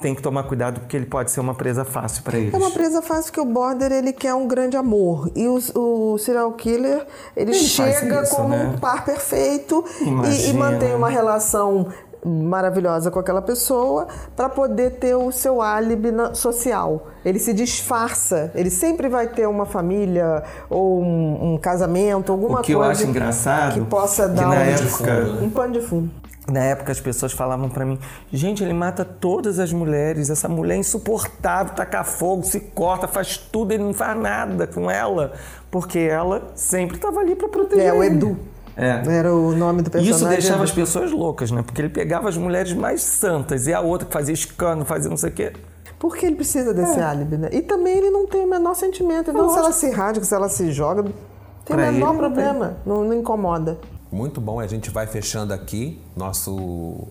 tem 0.00 0.14
que 0.14 0.20
tomar 0.22 0.42
cuidado 0.44 0.80
porque 0.80 0.96
ele 0.96 1.06
pode 1.06 1.30
ser 1.30 1.40
uma 1.40 1.54
presa 1.54 1.84
fácil 1.84 2.22
para 2.22 2.36
eles. 2.38 2.52
É 2.52 2.56
uma 2.56 2.70
presa 2.70 3.00
fácil 3.00 3.32
que 3.32 3.40
o 3.40 3.44
border 3.44 3.90
ele 3.92 4.12
quer 4.12 4.34
um 4.34 4.46
grande 4.46 4.76
amor 4.76 5.30
e 5.34 5.48
o, 5.48 5.58
o 5.74 6.18
serial 6.18 6.52
killer 6.52 7.06
ele, 7.36 7.50
Ele 7.50 7.54
chega 7.54 8.22
isso, 8.22 8.34
como 8.36 8.50
né? 8.50 8.72
um 8.74 8.78
par 8.78 9.04
perfeito 9.04 9.84
e, 10.00 10.50
e 10.50 10.52
mantém 10.52 10.94
uma 10.94 11.08
relação 11.08 11.86
maravilhosa 12.24 13.10
com 13.10 13.18
aquela 13.20 13.40
pessoa 13.40 14.08
para 14.34 14.48
poder 14.48 14.92
ter 14.98 15.14
o 15.14 15.30
seu 15.30 15.62
álibi 15.62 16.10
na- 16.10 16.34
social. 16.34 17.06
Ele 17.24 17.38
se 17.38 17.52
disfarça, 17.52 18.50
ele 18.54 18.68
sempre 18.70 19.08
vai 19.08 19.28
ter 19.28 19.46
uma 19.46 19.64
família 19.64 20.42
ou 20.68 21.00
um, 21.02 21.54
um 21.54 21.58
casamento, 21.58 22.32
alguma 22.32 22.58
O 22.60 22.62
que 22.62 22.72
eu 22.72 22.78
coisa 22.78 22.92
acho 22.92 23.04
engraçado, 23.06 23.74
que 23.74 23.80
possa 23.86 24.28
que 24.28 24.34
dar 24.34 24.48
na 24.48 24.56
um, 24.56 24.58
época- 24.58 25.38
um 25.42 25.50
pano 25.50 25.72
de 25.74 25.80
fundo. 25.80 26.10
Na 26.50 26.60
época 26.60 26.92
as 26.92 27.00
pessoas 27.00 27.32
falavam 27.32 27.68
pra 27.68 27.84
mim, 27.84 27.98
gente, 28.32 28.62
ele 28.62 28.72
mata 28.72 29.04
todas 29.04 29.58
as 29.58 29.72
mulheres, 29.72 30.30
essa 30.30 30.48
mulher 30.48 30.76
é 30.76 30.78
insuportável, 30.78 31.74
taca 31.74 32.04
fogo, 32.04 32.44
se 32.44 32.60
corta, 32.60 33.08
faz 33.08 33.36
tudo, 33.36 33.72
ele 33.72 33.82
não 33.82 33.92
faz 33.92 34.16
nada 34.16 34.66
com 34.66 34.88
ela, 34.88 35.32
porque 35.70 35.98
ela 35.98 36.52
sempre 36.54 36.96
estava 36.96 37.18
ali 37.18 37.34
pra 37.34 37.48
proteger. 37.48 37.86
É 37.86 37.92
o. 37.92 38.02
Edu. 38.04 38.38
É. 38.76 39.02
Era 39.08 39.34
o 39.34 39.56
nome 39.56 39.82
do 39.82 39.90
personagem. 39.90 40.14
Isso 40.14 40.28
deixava 40.28 40.62
as 40.62 40.70
pessoas 40.70 41.10
loucas, 41.10 41.50
né? 41.50 41.62
Porque 41.62 41.80
ele 41.80 41.88
pegava 41.88 42.28
as 42.28 42.36
mulheres 42.36 42.74
mais 42.74 43.00
santas 43.02 43.66
e 43.66 43.72
a 43.72 43.80
outra 43.80 44.06
que 44.06 44.12
fazia 44.12 44.34
escândalo, 44.34 44.84
fazia 44.84 45.08
não 45.10 45.16
sei 45.16 45.30
o 45.30 45.32
quê. 45.32 45.52
Porque 45.98 46.26
ele 46.26 46.36
precisa 46.36 46.70
É. 46.70 46.74
desse 46.74 47.00
álibi, 47.00 47.38
né? 47.38 47.48
E 47.52 47.62
também 47.62 47.96
ele 47.96 48.10
não 48.10 48.26
tem 48.26 48.44
o 48.44 48.48
menor 48.48 48.74
sentimento. 48.76 49.30
Então, 49.30 49.48
se 49.48 49.58
ela 49.58 49.72
se 49.72 49.90
rasga, 49.90 50.22
se 50.24 50.34
ela 50.34 50.48
se 50.50 50.70
joga, 50.70 51.02
tem 51.04 51.10
o 51.10 51.64
Pra 51.64 51.90
menor 51.90 52.10
ele, 52.10 52.18
problema. 52.18 52.76
Não, 52.84 53.02
não 53.02 53.14
incomoda. 53.14 53.78
Muito 54.16 54.40
bom, 54.40 54.58
a 54.58 54.66
gente 54.66 54.88
vai 54.88 55.06
fechando 55.06 55.52
aqui 55.52 56.00
nosso 56.16 57.06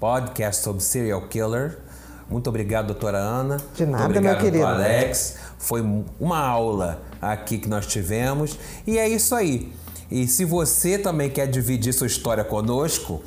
podcast 0.00 0.60
sobre 0.60 0.82
serial 0.82 1.28
killer. 1.28 1.78
Muito 2.28 2.48
obrigado, 2.48 2.88
doutora 2.88 3.18
Ana. 3.18 3.58
De 3.76 3.86
nada, 3.86 4.06
Muito 4.06 4.16
obrigado, 4.16 4.42
meu 4.42 4.44
querido. 4.50 4.66
Alex. 4.66 5.36
Foi 5.56 5.80
uma 6.18 6.44
aula 6.44 7.00
aqui 7.20 7.58
que 7.58 7.68
nós 7.68 7.86
tivemos. 7.86 8.58
E 8.84 8.98
é 8.98 9.08
isso 9.08 9.36
aí. 9.36 9.72
E 10.10 10.26
se 10.26 10.44
você 10.44 10.98
também 10.98 11.30
quer 11.30 11.46
dividir 11.46 11.92
sua 11.92 12.06
história 12.06 12.44
conosco, 12.44 13.22